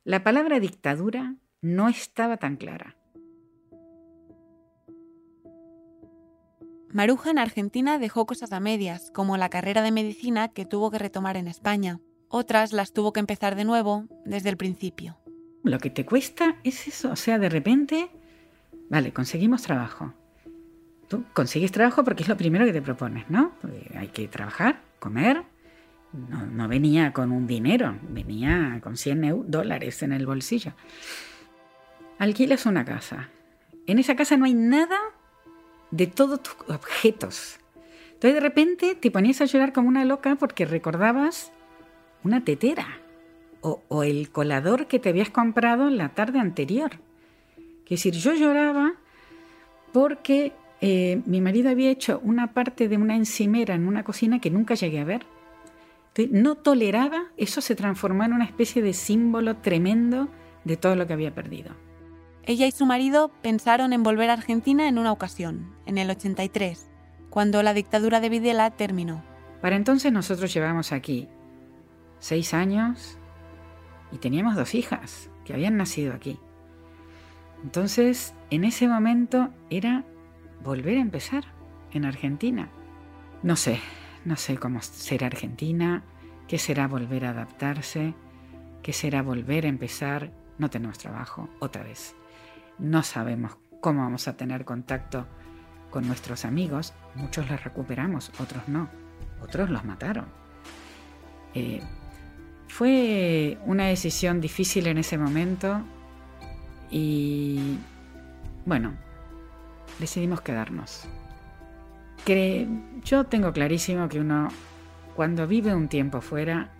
La 0.04 0.24
palabra 0.24 0.58
dictadura 0.58 1.36
no 1.60 1.88
estaba 1.88 2.36
tan 2.36 2.56
clara. 2.56 2.96
Maruja 6.90 7.30
en 7.30 7.38
Argentina 7.38 8.00
dejó 8.00 8.26
cosas 8.26 8.52
a 8.52 8.58
medias, 8.58 9.12
como 9.12 9.36
la 9.36 9.48
carrera 9.48 9.80
de 9.80 9.92
medicina 9.92 10.48
que 10.48 10.66
tuvo 10.66 10.90
que 10.90 10.98
retomar 10.98 11.36
en 11.36 11.46
España. 11.46 12.00
Otras 12.28 12.72
las 12.72 12.92
tuvo 12.92 13.12
que 13.12 13.20
empezar 13.20 13.54
de 13.54 13.64
nuevo, 13.64 14.08
desde 14.24 14.48
el 14.48 14.56
principio. 14.56 15.18
Lo 15.62 15.78
que 15.78 15.90
te 15.90 16.04
cuesta 16.04 16.56
es 16.64 16.88
eso, 16.88 17.12
o 17.12 17.16
sea, 17.16 17.38
de 17.38 17.48
repente, 17.48 18.10
vale, 18.90 19.12
conseguimos 19.12 19.62
trabajo. 19.62 20.14
Tú 21.06 21.24
consigues 21.32 21.70
trabajo 21.70 22.02
porque 22.02 22.24
es 22.24 22.28
lo 22.28 22.36
primero 22.36 22.64
que 22.64 22.72
te 22.72 22.82
propones, 22.82 23.30
¿no? 23.30 23.52
hay 23.94 24.08
que 24.08 24.26
trabajar, 24.26 24.82
comer, 24.98 25.44
no, 26.12 26.68
venía 26.68 27.12
con 27.12 27.32
un 27.32 27.46
dinero, 27.46 27.98
venía 28.10 28.80
con 28.82 28.96
100 28.96 29.50
dólares 29.50 30.02
en 30.02 30.12
el 30.12 30.26
bolsillo. 30.26 30.72
Alquilas 32.18 32.66
una 32.66 32.84
casa. 32.84 33.30
En 33.86 33.98
esa 33.98 34.14
casa 34.14 34.36
no 34.36 34.44
hay 34.44 34.54
nada 34.54 34.98
de 35.90 36.06
todos 36.06 36.42
tus 36.42 36.54
objetos. 36.68 37.58
Entonces 38.12 38.34
de 38.34 38.40
repente 38.40 38.94
te 38.94 39.10
ponías 39.10 39.40
a 39.40 39.46
llorar 39.46 39.72
como 39.72 39.88
una 39.88 40.04
loca 40.04 40.36
porque 40.36 40.64
recordabas 40.64 41.50
una 42.22 42.44
tetera 42.44 42.86
o, 43.60 44.02
el 44.02 44.30
colador 44.30 44.86
que 44.86 44.98
te 44.98 45.08
habías 45.08 45.30
comprado 45.30 45.88
la 45.88 46.10
tarde 46.10 46.38
anterior. 46.40 46.92
Es 47.84 48.02
decir, 48.02 48.14
yo 48.14 48.34
lloraba 48.34 48.94
porque 49.92 50.52
eh, 50.80 51.20
mi 51.26 51.40
marido 51.40 51.70
había 51.70 51.90
hecho 51.90 52.20
una 52.24 52.54
parte 52.54 52.88
de 52.88 52.96
una 52.96 53.16
encimera 53.16 53.74
en 53.74 53.86
una 53.86 54.02
cocina 54.02 54.40
que 54.40 54.50
nunca 54.50 54.74
llegué 54.74 55.00
a 55.00 55.04
ver 55.04 55.26
no 56.30 56.56
toleraba, 56.56 57.24
eso 57.36 57.60
se 57.60 57.74
transformó 57.74 58.24
en 58.24 58.32
una 58.32 58.44
especie 58.44 58.82
de 58.82 58.92
símbolo 58.92 59.56
tremendo 59.56 60.28
de 60.64 60.76
todo 60.76 60.94
lo 60.94 61.06
que 61.06 61.14
había 61.14 61.34
perdido. 61.34 61.74
Ella 62.44 62.66
y 62.66 62.72
su 62.72 62.86
marido 62.86 63.30
pensaron 63.42 63.92
en 63.92 64.02
volver 64.02 64.30
a 64.30 64.34
Argentina 64.34 64.88
en 64.88 64.98
una 64.98 65.12
ocasión, 65.12 65.74
en 65.86 65.96
el 65.96 66.10
83, 66.10 66.90
cuando 67.30 67.62
la 67.62 67.72
dictadura 67.72 68.20
de 68.20 68.28
Videla 68.28 68.70
terminó. 68.70 69.22
Para 69.60 69.76
entonces 69.76 70.12
nosotros 70.12 70.52
llevamos 70.52 70.92
aquí 70.92 71.28
seis 72.18 72.52
años 72.52 73.16
y 74.10 74.18
teníamos 74.18 74.56
dos 74.56 74.74
hijas 74.74 75.30
que 75.44 75.54
habían 75.54 75.76
nacido 75.76 76.14
aquí. 76.14 76.38
Entonces, 77.62 78.34
en 78.50 78.64
ese 78.64 78.88
momento 78.88 79.50
era 79.70 80.04
volver 80.64 80.98
a 80.98 81.00
empezar 81.00 81.44
en 81.92 82.04
Argentina. 82.04 82.70
No 83.42 83.56
sé, 83.56 83.80
no 84.24 84.36
sé 84.36 84.56
cómo 84.56 84.80
será 84.82 85.26
Argentina, 85.26 86.02
qué 86.48 86.58
será 86.58 86.86
volver 86.86 87.24
a 87.24 87.30
adaptarse, 87.30 88.14
qué 88.82 88.92
será 88.92 89.22
volver 89.22 89.66
a 89.66 89.68
empezar. 89.68 90.30
No 90.58 90.70
tenemos 90.70 90.98
trabajo, 90.98 91.48
otra 91.58 91.82
vez. 91.82 92.14
No 92.78 93.02
sabemos 93.02 93.56
cómo 93.80 94.02
vamos 94.02 94.28
a 94.28 94.36
tener 94.36 94.64
contacto 94.64 95.26
con 95.90 96.06
nuestros 96.06 96.44
amigos. 96.44 96.94
Muchos 97.14 97.50
los 97.50 97.62
recuperamos, 97.62 98.30
otros 98.38 98.68
no. 98.68 98.88
Otros 99.42 99.70
los 99.70 99.84
mataron. 99.84 100.26
Eh, 101.54 101.82
fue 102.68 103.58
una 103.66 103.86
decisión 103.86 104.40
difícil 104.40 104.86
en 104.86 104.98
ese 104.98 105.18
momento 105.18 105.82
y 106.90 107.76
bueno, 108.64 108.94
decidimos 109.98 110.40
quedarnos 110.40 111.06
yo 113.04 113.24
tengo 113.24 113.52
clarísimo 113.52 114.08
que 114.08 114.20
uno 114.20 114.48
cuando 115.16 115.46
vive 115.46 115.74
un 115.74 115.88
tiempo 115.88 116.20
fuera 116.20 116.70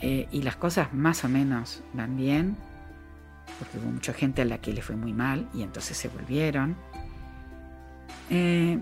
eh, 0.00 0.28
y 0.30 0.42
las 0.42 0.56
cosas 0.56 0.92
más 0.92 1.24
o 1.24 1.28
menos 1.28 1.82
van 1.92 2.16
bien, 2.16 2.56
porque 3.58 3.78
hubo 3.78 3.90
mucha 3.90 4.12
gente 4.12 4.42
a 4.42 4.44
la 4.44 4.58
que 4.58 4.72
le 4.72 4.82
fue 4.82 4.96
muy 4.96 5.12
mal 5.12 5.48
y 5.54 5.62
entonces 5.62 5.96
se 5.96 6.08
volvieron, 6.08 6.76
eh, 8.30 8.78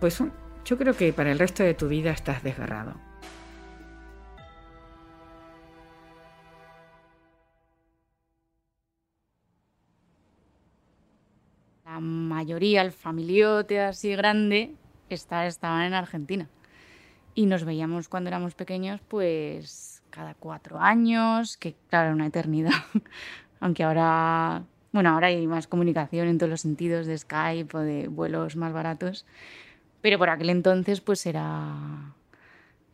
pues 0.00 0.22
yo 0.64 0.78
creo 0.78 0.96
que 0.96 1.12
para 1.12 1.30
el 1.30 1.38
resto 1.38 1.62
de 1.62 1.74
tu 1.74 1.88
vida 1.88 2.10
estás 2.10 2.42
desgarrado. 2.42 3.09
Mayoría, 12.00 12.82
el 12.82 12.92
familiote 12.92 13.80
así 13.80 14.14
grande, 14.14 14.74
está, 15.08 15.46
estaban 15.46 15.82
en 15.82 15.94
Argentina. 15.94 16.48
Y 17.34 17.46
nos 17.46 17.64
veíamos 17.64 18.08
cuando 18.08 18.28
éramos 18.28 18.54
pequeños, 18.54 19.00
pues 19.06 20.02
cada 20.10 20.34
cuatro 20.34 20.80
años, 20.80 21.56
que 21.56 21.74
claro, 21.88 22.06
era 22.06 22.14
una 22.14 22.26
eternidad. 22.26 22.72
Aunque 23.60 23.84
ahora, 23.84 24.64
bueno, 24.92 25.10
ahora 25.10 25.28
hay 25.28 25.46
más 25.46 25.66
comunicación 25.66 26.28
en 26.28 26.38
todos 26.38 26.50
los 26.50 26.60
sentidos 26.60 27.06
de 27.06 27.16
Skype 27.16 27.76
o 27.76 27.80
de 27.80 28.08
vuelos 28.08 28.56
más 28.56 28.72
baratos. 28.72 29.26
Pero 30.00 30.18
por 30.18 30.30
aquel 30.30 30.50
entonces, 30.50 31.00
pues 31.00 31.24
era, 31.26 32.14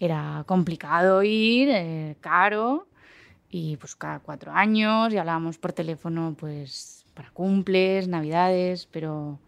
era 0.01 0.45
complicado 0.47 1.23
ir, 1.23 1.69
eh, 1.71 2.17
caro. 2.21 2.87
Y 3.49 3.77
pues 3.77 3.95
cada 3.95 4.19
cuatro 4.19 4.53
años 4.53 5.13
y 5.13 5.19
hablábamos 5.19 5.57
por 5.57 5.73
teléfono, 5.73 6.35
pues 6.39 7.06
para 7.17 7.31
cumples, 7.31 8.07
navidades, 8.07 8.87
pero, 8.93 9.41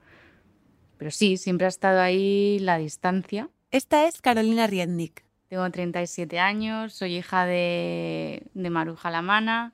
pero 0.97 1.13
sí, 1.13 1.37
siempre 1.37 1.67
ha 1.67 1.69
estado 1.69 2.01
ahí 2.01 2.59
la 2.59 2.79
distancia. 2.79 3.51
Esta 3.71 4.09
es 4.09 4.21
Carolina 4.21 4.67
Riednik. 4.67 5.25
Tengo 5.49 5.71
37 5.71 6.41
años, 6.41 6.95
soy 6.95 7.17
hija 7.17 7.47
de, 7.47 8.43
de 8.55 8.71
Maruja 8.71 9.11
Lamana 9.11 9.73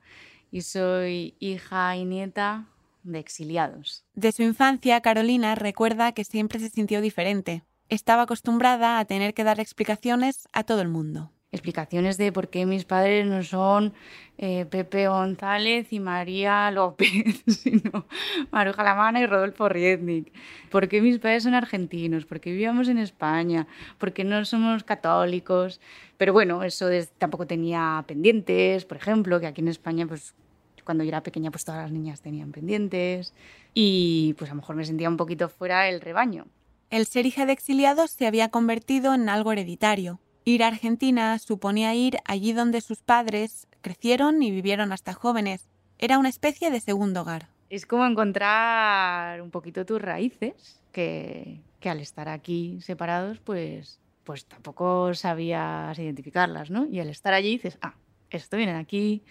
y 0.50 0.62
soy 0.62 1.34
hija 1.38 1.96
y 1.96 2.04
nieta 2.04 2.66
de 3.04 3.18
exiliados. 3.18 4.04
De 4.14 4.32
su 4.32 4.42
infancia, 4.42 5.00
Carolina 5.00 5.54
recuerda 5.54 6.12
que 6.12 6.24
siempre 6.24 6.58
se 6.58 6.70
sintió 6.70 7.00
diferente. 7.00 7.62
Estaba 7.88 8.22
acostumbrada 8.22 8.98
a 8.98 9.04
tener 9.04 9.34
que 9.34 9.44
dar 9.44 9.60
explicaciones 9.60 10.48
a 10.52 10.64
todo 10.64 10.80
el 10.80 10.88
mundo. 10.88 11.32
Explicaciones 11.54 12.18
de 12.18 12.32
por 12.32 12.48
qué 12.48 12.66
mis 12.66 12.84
padres 12.84 13.24
no 13.26 13.44
son 13.44 13.92
eh, 14.38 14.64
Pepe 14.68 15.06
González 15.06 15.92
y 15.92 16.00
María 16.00 16.68
López, 16.72 17.44
sino 17.46 18.06
Maruja 18.50 18.82
Lamana 18.82 19.20
y 19.20 19.26
Rodolfo 19.26 19.68
Rietnik. 19.68 20.32
¿Por 20.68 20.88
qué 20.88 21.00
mis 21.00 21.20
padres 21.20 21.44
son 21.44 21.54
argentinos? 21.54 22.26
¿Por 22.26 22.40
qué 22.40 22.50
vivíamos 22.50 22.88
en 22.88 22.98
España? 22.98 23.68
¿Por 23.98 24.12
qué 24.12 24.24
no 24.24 24.44
somos 24.44 24.82
católicos? 24.82 25.80
Pero 26.16 26.32
bueno, 26.32 26.64
eso 26.64 26.88
es- 26.88 27.12
tampoco 27.18 27.46
tenía 27.46 28.02
pendientes, 28.08 28.84
por 28.84 28.96
ejemplo, 28.96 29.38
que 29.38 29.46
aquí 29.46 29.60
en 29.60 29.68
España, 29.68 30.08
pues 30.08 30.34
cuando 30.82 31.04
yo 31.04 31.08
era 31.10 31.22
pequeña, 31.22 31.52
pues 31.52 31.64
todas 31.64 31.82
las 31.82 31.92
niñas 31.92 32.20
tenían 32.20 32.50
pendientes. 32.50 33.32
Y 33.74 34.34
pues 34.38 34.50
a 34.50 34.54
lo 34.54 34.60
mejor 34.60 34.74
me 34.74 34.84
sentía 34.84 35.08
un 35.08 35.16
poquito 35.16 35.48
fuera 35.48 35.82
del 35.82 36.00
rebaño. 36.00 36.46
El 36.90 37.06
ser 37.06 37.26
hija 37.26 37.46
de 37.46 37.52
exiliados 37.52 38.10
se 38.10 38.26
había 38.26 38.48
convertido 38.48 39.14
en 39.14 39.28
algo 39.28 39.52
hereditario. 39.52 40.18
Ir 40.46 40.62
a 40.62 40.66
Argentina 40.66 41.38
suponía 41.38 41.94
ir 41.94 42.18
allí 42.26 42.52
donde 42.52 42.82
sus 42.82 43.00
padres 43.00 43.66
crecieron 43.80 44.42
y 44.42 44.50
vivieron 44.50 44.92
hasta 44.92 45.14
jóvenes. 45.14 45.70
Era 45.98 46.18
una 46.18 46.28
especie 46.28 46.70
de 46.70 46.80
segundo 46.80 47.22
hogar. 47.22 47.48
Es 47.70 47.86
como 47.86 48.04
encontrar 48.04 49.40
un 49.40 49.50
poquito 49.50 49.86
tus 49.86 50.02
raíces, 50.02 50.82
que, 50.92 51.60
al 51.82 52.00
estar 52.00 52.28
aquí 52.28 52.78
separados, 52.82 53.40
pues, 53.40 54.00
pues 54.22 54.44
tampoco 54.44 55.14
sabías 55.14 55.98
identificarlas, 55.98 56.70
¿no? 56.70 56.84
Y 56.84 57.00
al 57.00 57.08
estar 57.08 57.32
allí 57.32 57.52
dices, 57.52 57.78
ah, 57.80 57.94
esto 58.28 58.58
viene 58.58 58.74
de 58.74 58.80
aquí, 58.80 59.22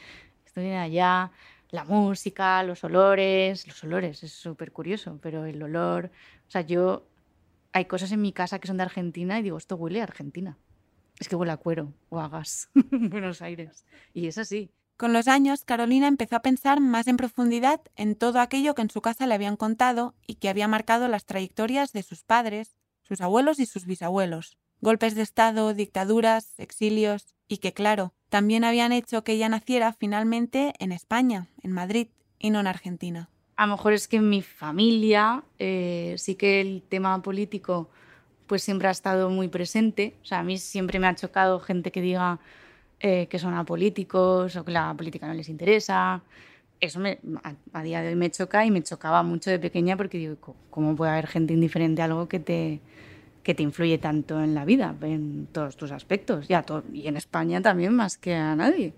esto 0.48 0.62
viene 0.62 0.78
de 0.78 0.82
allá, 0.82 1.32
la 1.70 1.84
música, 1.84 2.64
los 2.64 2.84
olores, 2.84 3.68
los 3.68 3.84
olores, 3.84 4.24
es 4.24 4.32
súper 4.34 4.72
curioso, 4.72 5.20
pero 5.22 5.46
el 5.46 5.62
olor, 5.62 6.10
o 6.48 6.52
sea, 6.52 6.62
yo, 6.62 7.06
hay 7.72 7.86
cosas 7.86 8.12
en 8.12 8.22
mi 8.22 8.34
casa 8.34 8.58
que 8.58 8.68
son 8.68 8.78
de 8.78 8.84
Argentina 8.84 9.40
y 9.40 9.44
digo, 9.44 9.58
esto 9.58 9.76
huele 9.76 10.02
a 10.02 10.06
Argentina. 10.06 10.58
Es 11.20 11.28
que 11.28 11.36
huele 11.36 11.52
a 11.52 11.58
cuero 11.58 11.94
o 12.10 12.20
a 12.20 12.30
gas 12.30 12.70
en 12.92 13.10
Buenos 13.10 13.42
Aires. 13.42 13.86
Y 14.14 14.28
es 14.28 14.38
así. 14.38 14.72
Con 14.98 15.12
los 15.12 15.28
años, 15.28 15.64
Carolina 15.66 16.08
empezó 16.08 16.36
a 16.36 16.42
pensar 16.42 16.80
más 16.80 17.08
en 17.08 17.18
profundidad 17.18 17.82
en 17.96 18.16
todo 18.16 18.40
aquello 18.40 18.76
que 18.76 18.84
en 18.84 18.90
su 18.90 19.02
casa 19.02 19.26
le 19.26 19.34
habían 19.34 19.58
contado 19.58 20.14
y 20.28 20.36
que 20.36 20.50
había 20.50 20.68
marcado 20.68 21.08
las 21.08 21.26
trayectorias 21.26 21.94
de 21.94 22.04
sus 22.04 22.24
padres, 22.24 22.76
sus 23.02 23.20
abuelos 23.22 23.60
y 23.60 23.66
sus 23.66 23.86
bisabuelos. 23.86 24.58
Golpes 24.82 25.16
de 25.16 25.22
Estado, 25.22 25.74
dictaduras, 25.74 26.54
exilios, 26.60 27.36
y 27.48 27.58
que, 27.58 27.74
claro, 27.74 28.14
también 28.30 28.64
habían 28.64 28.92
hecho 28.92 29.24
que 29.24 29.34
ella 29.34 29.50
naciera 29.50 29.94
finalmente 29.94 30.74
en 30.80 30.92
España, 30.92 31.48
en 31.62 31.72
Madrid, 31.72 32.08
y 32.40 32.50
no 32.50 32.60
en 32.60 32.68
Argentina. 32.68 33.30
A 33.56 33.66
lo 33.66 33.74
mejor 33.74 33.94
es 33.94 34.08
que 34.08 34.18
en 34.18 34.30
mi 34.30 34.42
familia 34.42 35.44
eh, 35.60 36.16
sí 36.18 36.36
que 36.36 36.62
el 36.62 36.84
tema 36.88 37.22
político 37.22 37.90
pues 38.48 38.64
siempre 38.64 38.88
ha 38.88 38.92
estado 38.92 39.30
muy 39.30 39.48
presente. 39.48 40.16
O 40.22 40.26
sea, 40.26 40.40
a 40.40 40.44
mí 40.44 40.58
siempre 40.58 41.00
me 41.00 41.08
ha 41.08 41.16
chocado 41.16 41.60
gente 41.60 41.92
que 41.92 42.02
diga 42.02 42.40
eh, 43.00 43.28
que 43.28 43.40
son 43.40 43.54
apolíticos 43.54 44.56
o 44.56 44.64
que 44.66 44.72
la 44.72 44.94
política 44.94 45.28
no 45.28 45.34
les 45.34 45.50
interesa. 45.50 46.22
Eso 46.80 47.00
me- 47.00 47.20
a, 47.74 47.84
día 47.84 48.02
de 48.02 48.10
hoy 48.10 48.16
me 48.16 48.30
choca 48.32 48.66
y 48.66 48.72
me 48.72 48.82
chocaba 48.84 49.24
mucho 49.24 49.50
de 49.50 49.60
pequeña 49.60 49.96
porque 49.98 50.18
digo, 50.18 50.36
"Co- 50.38 50.56
¿cómo 50.70 50.96
puede 50.96 51.12
haber 51.12 51.28
gente 51.28 51.54
indiferente 51.54 52.02
a 52.02 52.06
algo 52.06 52.28
que 52.28 52.40
te, 52.40 52.80
que 53.44 53.54
te 53.54 53.64
influye 53.64 53.98
tanto 53.98 54.42
en 54.42 54.54
la 54.56 54.64
vida, 54.66 54.96
en 55.02 55.48
todos 55.52 55.76
tus 55.78 55.92
aspectos? 55.92 56.50
Y, 56.50 56.54
a 56.54 56.64
to- 56.64 56.84
y 56.94 57.08
en 57.08 57.18
España 57.18 57.62
también 57.62 57.94
más 57.96 58.18
que 58.18 58.36
a 58.36 58.56
nadie. 58.56 58.94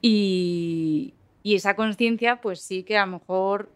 Y, 0.00 1.14
y 1.42 1.54
esa 1.54 1.74
conciencia, 1.76 2.40
pues 2.40 2.60
sí 2.60 2.82
que 2.82 2.98
a 2.98 3.06
lo 3.06 3.12
mejor, 3.12 3.70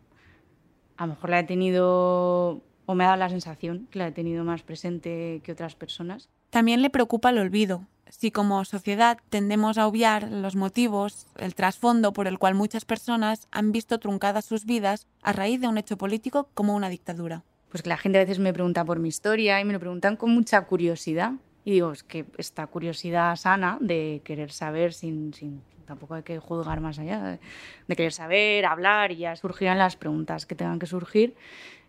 a 0.96 1.06
lo 1.06 1.14
mejor 1.14 1.30
la 1.30 1.40
he 1.40 1.44
tenido, 1.44 2.62
o 2.86 2.94
me 2.94 3.04
ha 3.04 3.08
dado 3.08 3.18
la 3.18 3.28
sensación 3.28 3.88
que 3.90 3.98
la 3.98 4.08
he 4.08 4.12
tenido 4.12 4.44
más 4.44 4.62
presente 4.62 5.40
que 5.44 5.52
otras 5.52 5.74
personas. 5.74 6.28
También 6.50 6.82
le 6.82 6.90
preocupa 6.90 7.30
el 7.30 7.38
olvido. 7.38 7.84
Si 8.08 8.30
como 8.30 8.64
sociedad 8.64 9.18
tendemos 9.30 9.78
a 9.78 9.86
obviar 9.86 10.30
los 10.30 10.54
motivos, 10.54 11.26
el 11.36 11.54
trasfondo 11.54 12.12
por 12.12 12.28
el 12.28 12.38
cual 12.38 12.54
muchas 12.54 12.84
personas 12.84 13.48
han 13.50 13.72
visto 13.72 13.98
truncadas 13.98 14.44
sus 14.44 14.64
vidas 14.64 15.08
a 15.22 15.32
raíz 15.32 15.60
de 15.60 15.68
un 15.68 15.76
hecho 15.76 15.98
político 15.98 16.48
como 16.54 16.76
una 16.76 16.88
dictadura. 16.88 17.42
Pues 17.68 17.82
que 17.82 17.88
la 17.88 17.96
gente 17.96 18.18
a 18.18 18.22
veces 18.22 18.38
me 18.38 18.52
pregunta 18.52 18.84
por 18.84 19.00
mi 19.00 19.08
historia 19.08 19.60
y 19.60 19.64
me 19.64 19.72
lo 19.72 19.80
preguntan 19.80 20.16
con 20.16 20.30
mucha 20.30 20.62
curiosidad. 20.62 21.32
Y 21.64 21.72
digo, 21.72 21.90
es 21.90 22.04
que 22.04 22.26
esta 22.38 22.68
curiosidad 22.68 23.34
sana 23.34 23.76
de 23.80 24.22
querer 24.24 24.52
saber 24.52 24.92
sin, 24.92 25.34
sin 25.34 25.62
tampoco 25.84 26.14
hay 26.14 26.22
que 26.22 26.38
juzgar 26.38 26.80
más 26.80 26.98
allá, 26.98 27.22
de, 27.22 27.40
de 27.88 27.96
querer 27.96 28.12
saber, 28.12 28.66
hablar 28.66 29.12
y 29.12 29.16
ya 29.16 29.36
surgirán 29.36 29.78
las 29.78 29.96
preguntas 29.96 30.46
que 30.46 30.54
tengan 30.54 30.78
que 30.78 30.86
surgir, 30.86 31.34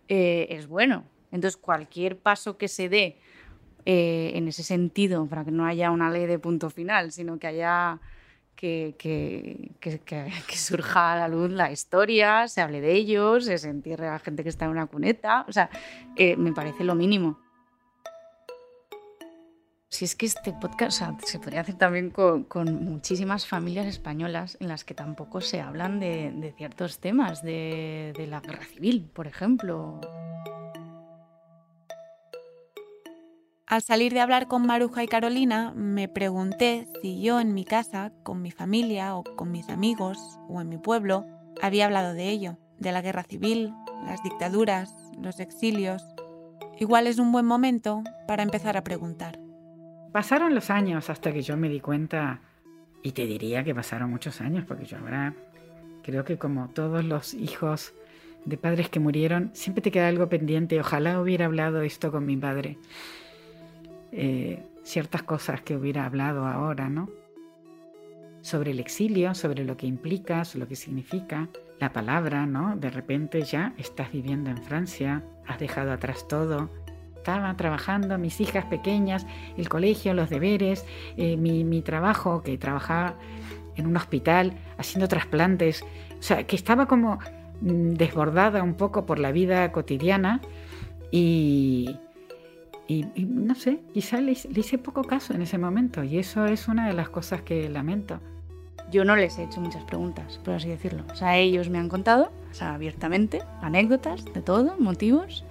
eh, 0.08 0.46
es 0.50 0.66
bueno. 0.66 1.04
Entonces, 1.30 1.56
cualquier 1.56 2.18
paso 2.18 2.56
que 2.56 2.68
se 2.68 2.88
dé 2.88 3.16
eh, 3.84 4.32
en 4.34 4.48
ese 4.48 4.62
sentido, 4.62 5.26
para 5.26 5.44
que 5.44 5.50
no 5.50 5.66
haya 5.66 5.90
una 5.90 6.10
ley 6.10 6.26
de 6.26 6.38
punto 6.38 6.70
final, 6.70 7.12
sino 7.12 7.38
que 7.38 7.46
haya 7.46 8.00
que, 8.58 8.96
que, 9.78 10.56
surja 10.56 11.12
a 11.12 11.16
la 11.16 11.28
luz 11.28 11.50
la 11.50 11.70
historia, 11.70 12.48
se 12.48 12.60
hable 12.60 12.80
de 12.80 12.92
ellos, 12.92 13.44
se 13.44 13.68
entierre 13.68 14.08
a 14.08 14.12
la 14.12 14.18
gente 14.18 14.42
que 14.42 14.48
está 14.48 14.64
en 14.64 14.72
una 14.72 14.86
cuneta, 14.86 15.44
o 15.48 15.52
sea, 15.52 15.70
eh, 16.16 16.36
me 16.36 16.52
parece 16.52 16.82
lo 16.84 16.94
mínimo. 16.94 17.38
Si 19.90 20.04
es 20.04 20.14
que 20.14 20.26
este 20.26 20.52
podcast 20.52 21.02
se 21.24 21.38
podría 21.38 21.62
hacer 21.62 21.76
también 21.76 22.10
con, 22.10 22.46
muchísimas 22.84 23.46
familias 23.46 23.86
españolas 23.86 24.58
en 24.60 24.68
las 24.68 24.84
que 24.84 24.94
tampoco 24.94 25.40
se 25.40 25.60
hablan 25.60 25.98
de, 25.98 26.54
ciertos 26.56 26.98
temas, 26.98 27.42
de 27.42 28.26
la 28.28 28.40
guerra 28.40 28.64
civil, 28.64 29.10
por 29.12 29.26
ejemplo. 29.26 30.00
Al 33.66 33.82
salir 33.82 34.14
de 34.14 34.20
hablar 34.20 34.46
con 34.46 34.66
Maruja 34.66 35.04
y 35.04 35.08
Carolina, 35.08 35.72
me 35.74 36.08
pregunté 36.08 36.86
si 37.02 37.20
yo 37.20 37.40
en 37.40 37.52
mi 37.52 37.64
casa, 37.64 38.12
con 38.22 38.40
mi 38.40 38.50
familia 38.50 39.14
o 39.14 39.24
con 39.24 39.50
mis 39.50 39.68
amigos 39.68 40.18
o 40.48 40.60
en 40.60 40.68
mi 40.68 40.78
pueblo, 40.78 41.26
había 41.60 41.86
hablado 41.86 42.12
de 42.12 42.28
ello, 42.28 42.58
de 42.78 42.92
la 42.92 43.02
guerra 43.02 43.24
civil, 43.24 43.74
las 44.06 44.22
dictaduras, 44.22 44.94
los 45.20 45.40
exilios. 45.40 46.02
Igual 46.78 47.06
es 47.06 47.18
un 47.18 47.32
buen 47.32 47.46
momento 47.46 48.02
para 48.26 48.42
empezar 48.42 48.76
a 48.76 48.84
preguntar. 48.84 49.47
Pasaron 50.12 50.54
los 50.54 50.70
años 50.70 51.10
hasta 51.10 51.32
que 51.32 51.42
yo 51.42 51.56
me 51.56 51.68
di 51.68 51.80
cuenta, 51.80 52.40
y 53.02 53.12
te 53.12 53.26
diría 53.26 53.62
que 53.64 53.74
pasaron 53.74 54.10
muchos 54.10 54.40
años, 54.40 54.64
porque 54.66 54.84
yo 54.84 54.98
ahora 54.98 55.34
creo 56.02 56.24
que 56.24 56.38
como 56.38 56.68
todos 56.68 57.04
los 57.04 57.34
hijos 57.34 57.94
de 58.44 58.56
padres 58.56 58.88
que 58.88 59.00
murieron, 59.00 59.50
siempre 59.52 59.82
te 59.82 59.90
queda 59.90 60.08
algo 60.08 60.28
pendiente. 60.28 60.80
Ojalá 60.80 61.20
hubiera 61.20 61.46
hablado 61.46 61.82
esto 61.82 62.10
con 62.10 62.24
mi 62.24 62.36
padre. 62.36 62.78
Eh, 64.12 64.64
ciertas 64.84 65.22
cosas 65.22 65.60
que 65.60 65.76
hubiera 65.76 66.06
hablado 66.06 66.46
ahora, 66.46 66.88
¿no? 66.88 67.10
Sobre 68.40 68.70
el 68.70 68.80
exilio, 68.80 69.34
sobre 69.34 69.64
lo 69.64 69.76
que 69.76 69.86
implica, 69.86 70.44
sobre 70.44 70.60
lo 70.60 70.68
que 70.68 70.76
significa, 70.76 71.48
la 71.78 71.92
palabra, 71.92 72.46
¿no? 72.46 72.76
De 72.76 72.88
repente 72.90 73.42
ya 73.42 73.74
estás 73.76 74.10
viviendo 74.12 74.48
en 74.50 74.58
Francia, 74.58 75.22
has 75.46 75.58
dejado 75.58 75.92
atrás 75.92 76.26
todo, 76.26 76.70
estaba 77.28 77.54
trabajando, 77.58 78.16
mis 78.16 78.40
hijas 78.40 78.64
pequeñas, 78.64 79.26
el 79.58 79.68
colegio, 79.68 80.14
los 80.14 80.30
deberes, 80.30 80.86
eh, 81.18 81.36
mi, 81.36 81.62
mi 81.62 81.82
trabajo, 81.82 82.42
que 82.42 82.56
trabajaba 82.56 83.16
en 83.76 83.86
un 83.86 83.98
hospital 83.98 84.54
haciendo 84.78 85.08
trasplantes, 85.08 85.84
o 86.18 86.22
sea, 86.22 86.46
que 86.46 86.56
estaba 86.56 86.86
como 86.86 87.18
mm, 87.60 87.90
desbordada 87.94 88.62
un 88.62 88.74
poco 88.74 89.04
por 89.04 89.18
la 89.18 89.30
vida 89.30 89.70
cotidiana 89.72 90.40
y, 91.10 91.98
y, 92.86 93.04
y 93.14 93.24
no 93.24 93.54
sé, 93.54 93.80
quizá 93.92 94.22
le, 94.22 94.32
le 94.32 94.60
hice 94.60 94.78
poco 94.78 95.04
caso 95.04 95.34
en 95.34 95.42
ese 95.42 95.58
momento 95.58 96.02
y 96.02 96.18
eso 96.18 96.46
es 96.46 96.66
una 96.66 96.88
de 96.88 96.94
las 96.94 97.10
cosas 97.10 97.42
que 97.42 97.68
lamento. 97.68 98.20
Yo 98.90 99.04
no 99.04 99.16
les 99.16 99.38
he 99.38 99.44
hecho 99.44 99.60
muchas 99.60 99.84
preguntas, 99.84 100.40
por 100.42 100.54
así 100.54 100.70
decirlo. 100.70 101.04
O 101.12 101.14
sea, 101.14 101.36
ellos 101.36 101.68
me 101.68 101.76
han 101.76 101.90
contado, 101.90 102.32
o 102.50 102.54
sea, 102.54 102.72
abiertamente, 102.72 103.42
anécdotas 103.60 104.24
de 104.32 104.40
todo, 104.40 104.76
motivos. 104.78 105.44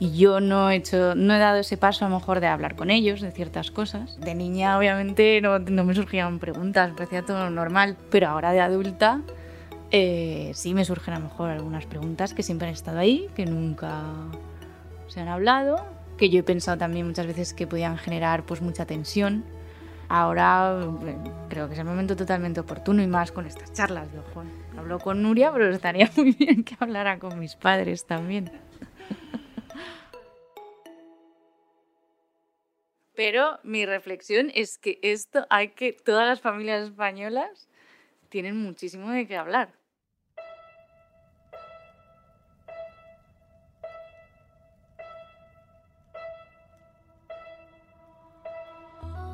Y 0.00 0.16
yo 0.16 0.40
no 0.40 0.70
he 0.70 0.76
hecho, 0.76 1.14
no 1.16 1.34
he 1.34 1.38
dado 1.38 1.58
ese 1.58 1.76
paso 1.76 2.04
a 2.04 2.08
lo 2.08 2.16
mejor 2.16 2.38
de 2.40 2.46
hablar 2.46 2.76
con 2.76 2.90
ellos 2.90 3.20
de 3.20 3.32
ciertas 3.32 3.72
cosas. 3.72 4.18
De 4.20 4.34
niña, 4.34 4.78
obviamente, 4.78 5.40
no, 5.40 5.58
no 5.58 5.84
me 5.84 5.94
surgían 5.94 6.38
preguntas, 6.38 6.92
parecía 6.96 7.22
todo 7.22 7.50
normal. 7.50 7.96
Pero 8.10 8.28
ahora 8.28 8.52
de 8.52 8.60
adulta, 8.60 9.22
eh, 9.90 10.52
sí 10.54 10.74
me 10.74 10.84
surgen 10.84 11.14
a 11.14 11.18
lo 11.18 11.24
mejor 11.24 11.50
algunas 11.50 11.86
preguntas 11.86 12.34
que 12.34 12.42
siempre 12.42 12.68
han 12.68 12.74
estado 12.74 12.98
ahí, 12.98 13.28
que 13.34 13.46
nunca 13.46 14.02
se 15.08 15.20
han 15.20 15.28
hablado, 15.28 15.84
que 16.18 16.28
yo 16.28 16.40
he 16.40 16.42
pensado 16.42 16.76
también 16.78 17.06
muchas 17.06 17.26
veces 17.26 17.54
que 17.54 17.66
podían 17.66 17.96
generar 17.96 18.44
pues 18.44 18.60
mucha 18.60 18.84
tensión. 18.84 19.44
Ahora 20.10 20.78
creo 21.48 21.68
que 21.68 21.74
es 21.74 21.78
el 21.78 21.84
momento 21.84 22.16
totalmente 22.16 22.60
oportuno 22.60 23.02
y 23.02 23.06
más 23.06 23.32
con 23.32 23.46
estas 23.46 23.72
charlas. 23.72 24.08
Hablo 24.76 24.98
con 25.00 25.22
Nuria, 25.22 25.52
pero 25.52 25.68
estaría 25.70 26.10
muy 26.16 26.32
bien 26.32 26.64
que 26.64 26.76
hablara 26.78 27.18
con 27.18 27.38
mis 27.38 27.56
padres 27.56 28.06
también. 28.06 28.50
Pero 33.18 33.58
mi 33.64 33.84
reflexión 33.84 34.52
es 34.54 34.78
que 34.78 35.00
esto 35.02 35.44
hay 35.50 35.70
que 35.70 35.92
todas 35.92 36.24
las 36.24 36.40
familias 36.40 36.84
españolas 36.84 37.68
tienen 38.28 38.56
muchísimo 38.56 39.10
de 39.10 39.26
qué 39.26 39.36
hablar. 39.36 39.74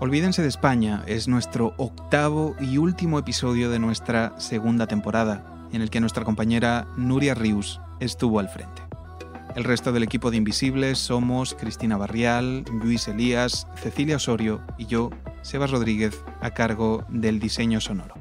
Olvídense 0.00 0.40
de 0.40 0.48
España 0.48 1.04
es 1.06 1.28
nuestro 1.28 1.74
octavo 1.76 2.56
y 2.60 2.78
último 2.78 3.18
episodio 3.18 3.68
de 3.68 3.80
nuestra 3.80 4.40
segunda 4.40 4.86
temporada, 4.86 5.68
en 5.74 5.82
el 5.82 5.90
que 5.90 6.00
nuestra 6.00 6.24
compañera 6.24 6.86
Nuria 6.96 7.34
Rius 7.34 7.82
estuvo 8.00 8.40
al 8.40 8.48
frente. 8.48 8.83
El 9.54 9.62
resto 9.62 9.92
del 9.92 10.02
equipo 10.02 10.32
de 10.32 10.36
Invisibles 10.36 10.98
somos 10.98 11.54
Cristina 11.54 11.96
Barrial, 11.96 12.64
Luis 12.82 13.06
Elías, 13.06 13.68
Cecilia 13.76 14.16
Osorio 14.16 14.60
y 14.78 14.86
yo, 14.86 15.10
Sebas 15.42 15.70
Rodríguez, 15.70 16.24
a 16.40 16.50
cargo 16.50 17.04
del 17.08 17.38
diseño 17.38 17.80
sonoro. 17.80 18.14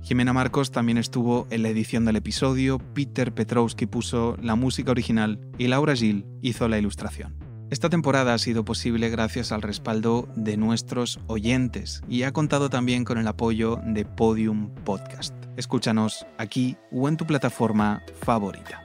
Jimena 0.00 0.32
Marcos 0.32 0.70
también 0.70 0.96
estuvo 0.96 1.46
en 1.50 1.62
la 1.62 1.68
edición 1.68 2.06
del 2.06 2.16
episodio, 2.16 2.78
Peter 2.78 3.34
Petrowski 3.34 3.84
puso 3.84 4.36
la 4.40 4.54
música 4.54 4.90
original 4.90 5.38
y 5.58 5.66
Laura 5.66 5.94
Gil 5.94 6.24
hizo 6.40 6.66
la 6.68 6.78
ilustración. 6.78 7.36
Esta 7.70 7.90
temporada 7.90 8.32
ha 8.32 8.38
sido 8.38 8.64
posible 8.64 9.10
gracias 9.10 9.52
al 9.52 9.60
respaldo 9.60 10.26
de 10.36 10.56
nuestros 10.56 11.20
oyentes 11.26 12.02
y 12.08 12.22
ha 12.22 12.32
contado 12.32 12.70
también 12.70 13.04
con 13.04 13.18
el 13.18 13.28
apoyo 13.28 13.78
de 13.84 14.06
Podium 14.06 14.70
Podcast. 14.84 15.34
Escúchanos 15.58 16.26
aquí 16.38 16.76
o 16.90 17.08
en 17.08 17.18
tu 17.18 17.26
plataforma 17.26 18.02
favorita. 18.22 18.81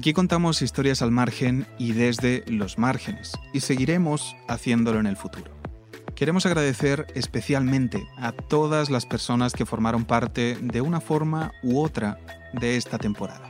Aquí 0.00 0.14
contamos 0.14 0.62
historias 0.62 1.02
al 1.02 1.10
margen 1.10 1.66
y 1.76 1.92
desde 1.92 2.42
los 2.46 2.78
márgenes, 2.78 3.32
y 3.52 3.60
seguiremos 3.60 4.34
haciéndolo 4.48 4.98
en 4.98 5.04
el 5.04 5.14
futuro. 5.14 5.52
Queremos 6.14 6.46
agradecer 6.46 7.06
especialmente 7.14 8.08
a 8.16 8.32
todas 8.32 8.88
las 8.88 9.04
personas 9.04 9.52
que 9.52 9.66
formaron 9.66 10.06
parte 10.06 10.56
de 10.58 10.80
una 10.80 11.02
forma 11.02 11.52
u 11.62 11.82
otra 11.82 12.18
de 12.54 12.78
esta 12.78 12.96
temporada. 12.96 13.46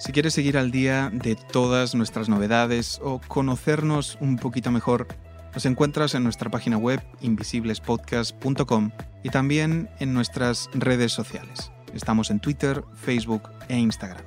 Si 0.00 0.10
quieres 0.10 0.34
seguir 0.34 0.58
al 0.58 0.72
día 0.72 1.08
de 1.12 1.36
todas 1.36 1.94
nuestras 1.94 2.28
novedades 2.28 2.98
o 3.04 3.20
conocernos 3.28 4.18
un 4.20 4.36
poquito 4.36 4.72
mejor, 4.72 5.06
nos 5.54 5.64
encuentras 5.64 6.16
en 6.16 6.24
nuestra 6.24 6.50
página 6.50 6.76
web 6.76 7.00
invisiblespodcast.com 7.20 8.90
y 9.22 9.28
también 9.28 9.88
en 10.00 10.12
nuestras 10.12 10.70
redes 10.74 11.12
sociales. 11.12 11.70
Estamos 11.94 12.30
en 12.30 12.40
Twitter, 12.40 12.82
Facebook 12.94 13.50
e 13.68 13.76
Instagram. 13.76 14.24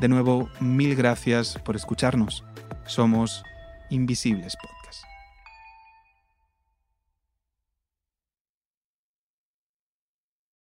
De 0.00 0.08
nuevo, 0.08 0.48
mil 0.60 0.94
gracias 0.96 1.58
por 1.64 1.76
escucharnos. 1.76 2.44
Somos 2.86 3.42
Invisibles. 3.90 4.56